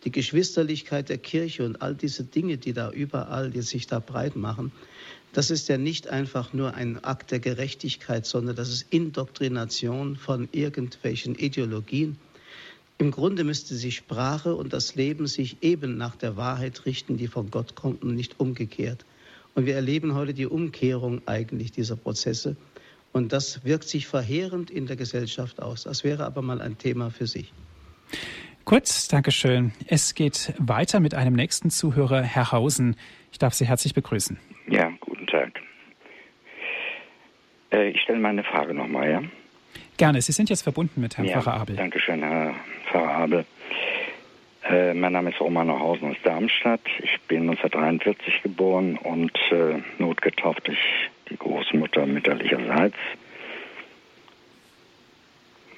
[0.03, 4.35] Die Geschwisterlichkeit der Kirche und all diese Dinge, die da überall, die sich da breit
[4.35, 4.71] machen,
[5.33, 10.49] das ist ja nicht einfach nur ein Akt der Gerechtigkeit, sondern das ist Indoktrination von
[10.51, 12.17] irgendwelchen Ideologien.
[12.97, 17.27] Im Grunde müsste sich Sprache und das Leben sich eben nach der Wahrheit richten, die
[17.27, 19.05] von Gott kommt und nicht umgekehrt.
[19.55, 22.55] Und wir erleben heute die Umkehrung eigentlich dieser Prozesse.
[23.11, 25.83] Und das wirkt sich verheerend in der Gesellschaft aus.
[25.83, 27.51] Das wäre aber mal ein Thema für sich.
[28.65, 29.73] Gut, Dankeschön.
[29.87, 32.95] Es geht weiter mit einem nächsten Zuhörer, Herr Hausen.
[33.31, 34.37] Ich darf Sie herzlich begrüßen.
[35.31, 35.61] Tag.
[37.71, 39.23] Äh, ich stelle meine Frage nochmal, ja?
[39.97, 40.21] Gerne.
[40.21, 41.75] Sie sind jetzt verbunden mit Herrn ja, Pfarrer Abel.
[41.75, 42.53] Dankeschön, Herr
[42.91, 43.45] Pfarrer Abel.
[44.63, 46.81] Äh, mein Name ist Romano Hausen aus Darmstadt.
[46.99, 50.79] Ich bin 1943 geboren und äh, notgetauft durch
[51.29, 52.97] die Großmutter mütterlicherseits.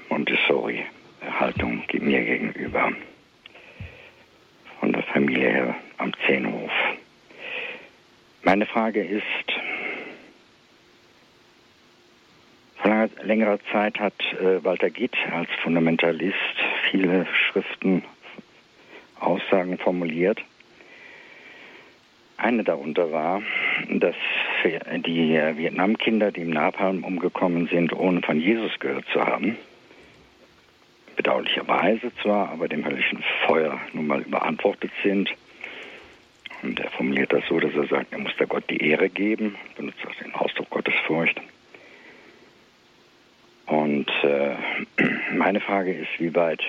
[0.09, 2.91] Montessori-Haltung mir gegenüber.
[4.79, 6.71] Von der Familie her am Zehnhof.
[8.45, 9.23] Meine Frage ist,
[12.75, 16.35] vor längerer Zeit hat äh, Walter Gitt als Fundamentalist
[16.91, 18.03] viele Schriften
[19.21, 20.41] Aussagen formuliert.
[22.35, 23.41] Eine darunter war,
[23.89, 24.15] dass
[24.65, 29.57] die Vietnamkinder, die im Napalm umgekommen sind, ohne von Jesus gehört zu haben,
[31.15, 35.33] bedauerlicherweise zwar, aber dem höllischen Feuer nun mal überantwortet sind.
[36.63, 39.57] Und er formuliert das so, dass er sagt, er muss der Gott die Ehre geben,
[39.75, 41.39] benutzt auch den Ausdruck Gottesfurcht.
[43.65, 44.55] Und äh,
[45.35, 46.61] meine Frage ist, wie weit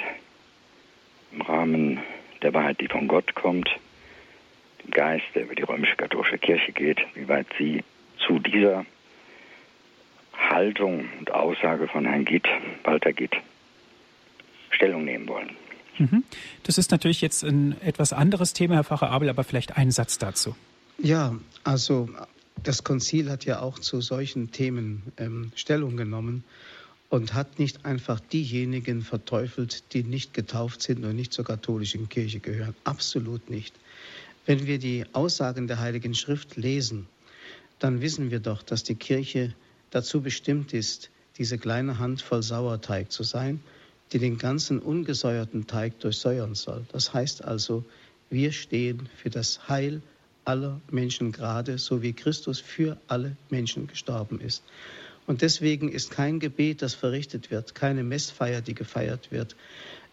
[1.32, 2.01] im Rahmen
[2.42, 3.70] der Wahrheit, die von Gott kommt,
[4.82, 7.84] dem Geist, der über die römische katholische Kirche geht, wie weit Sie
[8.18, 8.84] zu dieser
[10.36, 12.49] Haltung und Aussage von Herrn Gitt,
[12.82, 13.36] Walter Gitt,
[14.70, 15.63] Stellung nehmen wollen.
[15.99, 16.24] Mhm.
[16.62, 20.18] Das ist natürlich jetzt ein etwas anderes Thema, Herr Pfarrer Abel, aber vielleicht einen Satz
[20.18, 20.55] dazu.
[20.99, 21.34] Ja,
[21.64, 22.09] also
[22.62, 26.45] das Konzil hat ja auch zu solchen Themen ähm, Stellung genommen
[27.11, 32.40] und hat nicht einfach diejenigen verteufelt, die nicht getauft sind und nicht zur katholischen Kirche
[32.40, 32.74] gehören.
[32.84, 33.74] Absolut nicht.
[34.47, 37.07] Wenn wir die Aussagen der Heiligen Schrift lesen,
[37.78, 39.55] dann wissen wir doch, dass die Kirche
[39.90, 43.61] dazu bestimmt ist, diese kleine Handvoll Sauerteig zu sein,
[44.12, 46.84] die den ganzen ungesäuerten Teig durchsäuern soll.
[46.92, 47.84] Das heißt also,
[48.30, 50.02] wir stehen für das Heil
[50.44, 54.62] aller Menschen gerade, so wie Christus für alle Menschen gestorben ist.
[55.26, 59.57] Und deswegen ist kein Gebet, das verrichtet wird, keine Messfeier, die gefeiert wird,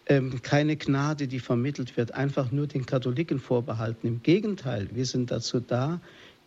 [0.06, 4.06] ähm, keine Gnade, die vermittelt wird, einfach nur den Katholiken vorbehalten.
[4.06, 6.00] Im Gegenteil, wir sind dazu da,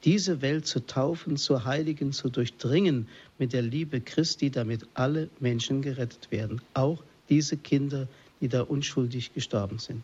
[0.04, 5.82] diese Welt zu taufen, zu heiligen, zu durchdringen mit der Liebe Christi, damit alle Menschen
[5.82, 6.62] gerettet werden.
[6.74, 8.08] Auch diese Kinder,
[8.42, 10.04] die da unschuldig gestorben sind.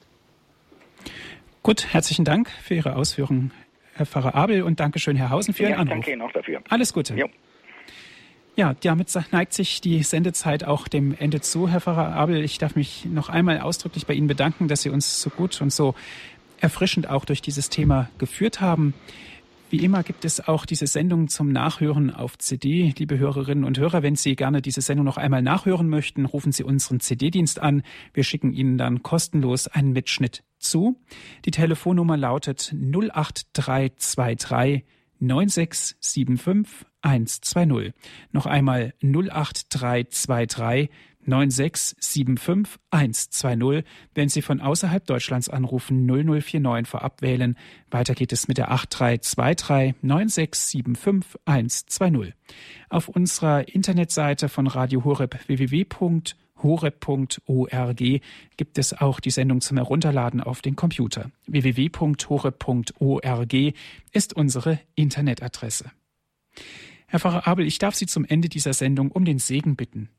[1.64, 3.52] Gut, herzlichen Dank für Ihre Ausführungen,
[3.94, 5.94] Herr Pfarrer Abel, und Dankeschön, Herr Hausen, für ja, Ihren Anruf.
[5.96, 6.62] Danke Ihnen auch dafür.
[6.70, 7.16] Alles Gute.
[7.16, 7.28] Jo.
[8.56, 12.44] Ja, damit neigt sich die Sendezeit auch dem Ende zu, Herr Pfarrer Abel.
[12.44, 15.72] Ich darf mich noch einmal ausdrücklich bei Ihnen bedanken, dass Sie uns so gut und
[15.72, 15.96] so
[16.60, 18.94] erfrischend auch durch dieses Thema geführt haben.
[19.72, 22.94] Wie immer gibt es auch diese Sendung zum Nachhören auf CD.
[22.98, 26.66] Liebe Hörerinnen und Hörer, wenn Sie gerne diese Sendung noch einmal nachhören möchten, rufen Sie
[26.66, 27.84] unseren CD-Dienst an.
[28.14, 31.00] Wir schicken Ihnen dann kostenlos einen Mitschnitt zu.
[31.46, 34.84] Die Telefonnummer lautet 08323
[35.20, 37.94] 9675 120.
[38.34, 40.90] Noch einmal 08323
[41.26, 43.84] 9675 120.
[44.14, 47.58] Wenn Sie von außerhalb Deutschlands anrufen, 0049 vorab wählen.
[47.90, 52.34] Weiter geht es mit der 8323 9675 120.
[52.90, 55.86] Auf unserer Internetseite von Radio Horeb www
[56.64, 58.22] horeb.org
[58.58, 61.32] gibt es auch die Sendung zum Herunterladen auf den Computer.
[61.48, 63.54] www.horeb.org
[64.12, 65.92] ist unsere Internetadresse.
[67.08, 70.10] Herr Pfarrer Abel, ich darf Sie zum Ende dieser Sendung um den Segen bitten.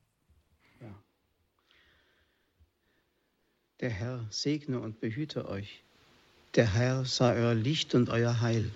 [3.82, 5.82] Der Herr segne und behüte euch.
[6.54, 8.70] Der Herr sei euer Licht und euer Heil.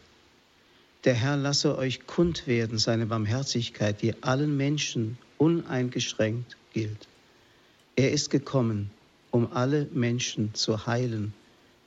[1.05, 7.07] Der Herr lasse euch kund werden seine Barmherzigkeit, die allen Menschen uneingeschränkt gilt.
[7.95, 8.91] Er ist gekommen,
[9.31, 11.33] um alle Menschen zu heilen,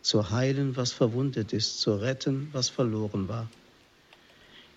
[0.01, 3.49] zu heilen, was verwundet ist, zu retten, was verloren war.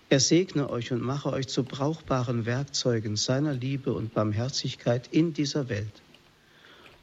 [0.09, 5.69] Er segne euch und mache euch zu brauchbaren Werkzeugen seiner Liebe und Barmherzigkeit in dieser
[5.69, 6.02] Welt.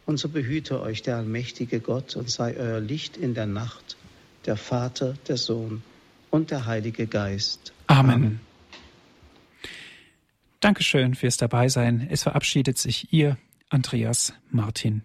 [0.07, 3.97] Und so behüte euch der allmächtige Gott und sei euer Licht in der Nacht,
[4.47, 5.83] der Vater, der Sohn
[6.31, 7.73] und der Heilige Geist.
[7.87, 8.15] Amen.
[8.15, 8.41] Amen.
[10.61, 12.07] Dankeschön fürs Dabeisein.
[12.11, 13.39] Es verabschiedet sich Ihr
[13.71, 15.03] Andreas Martin.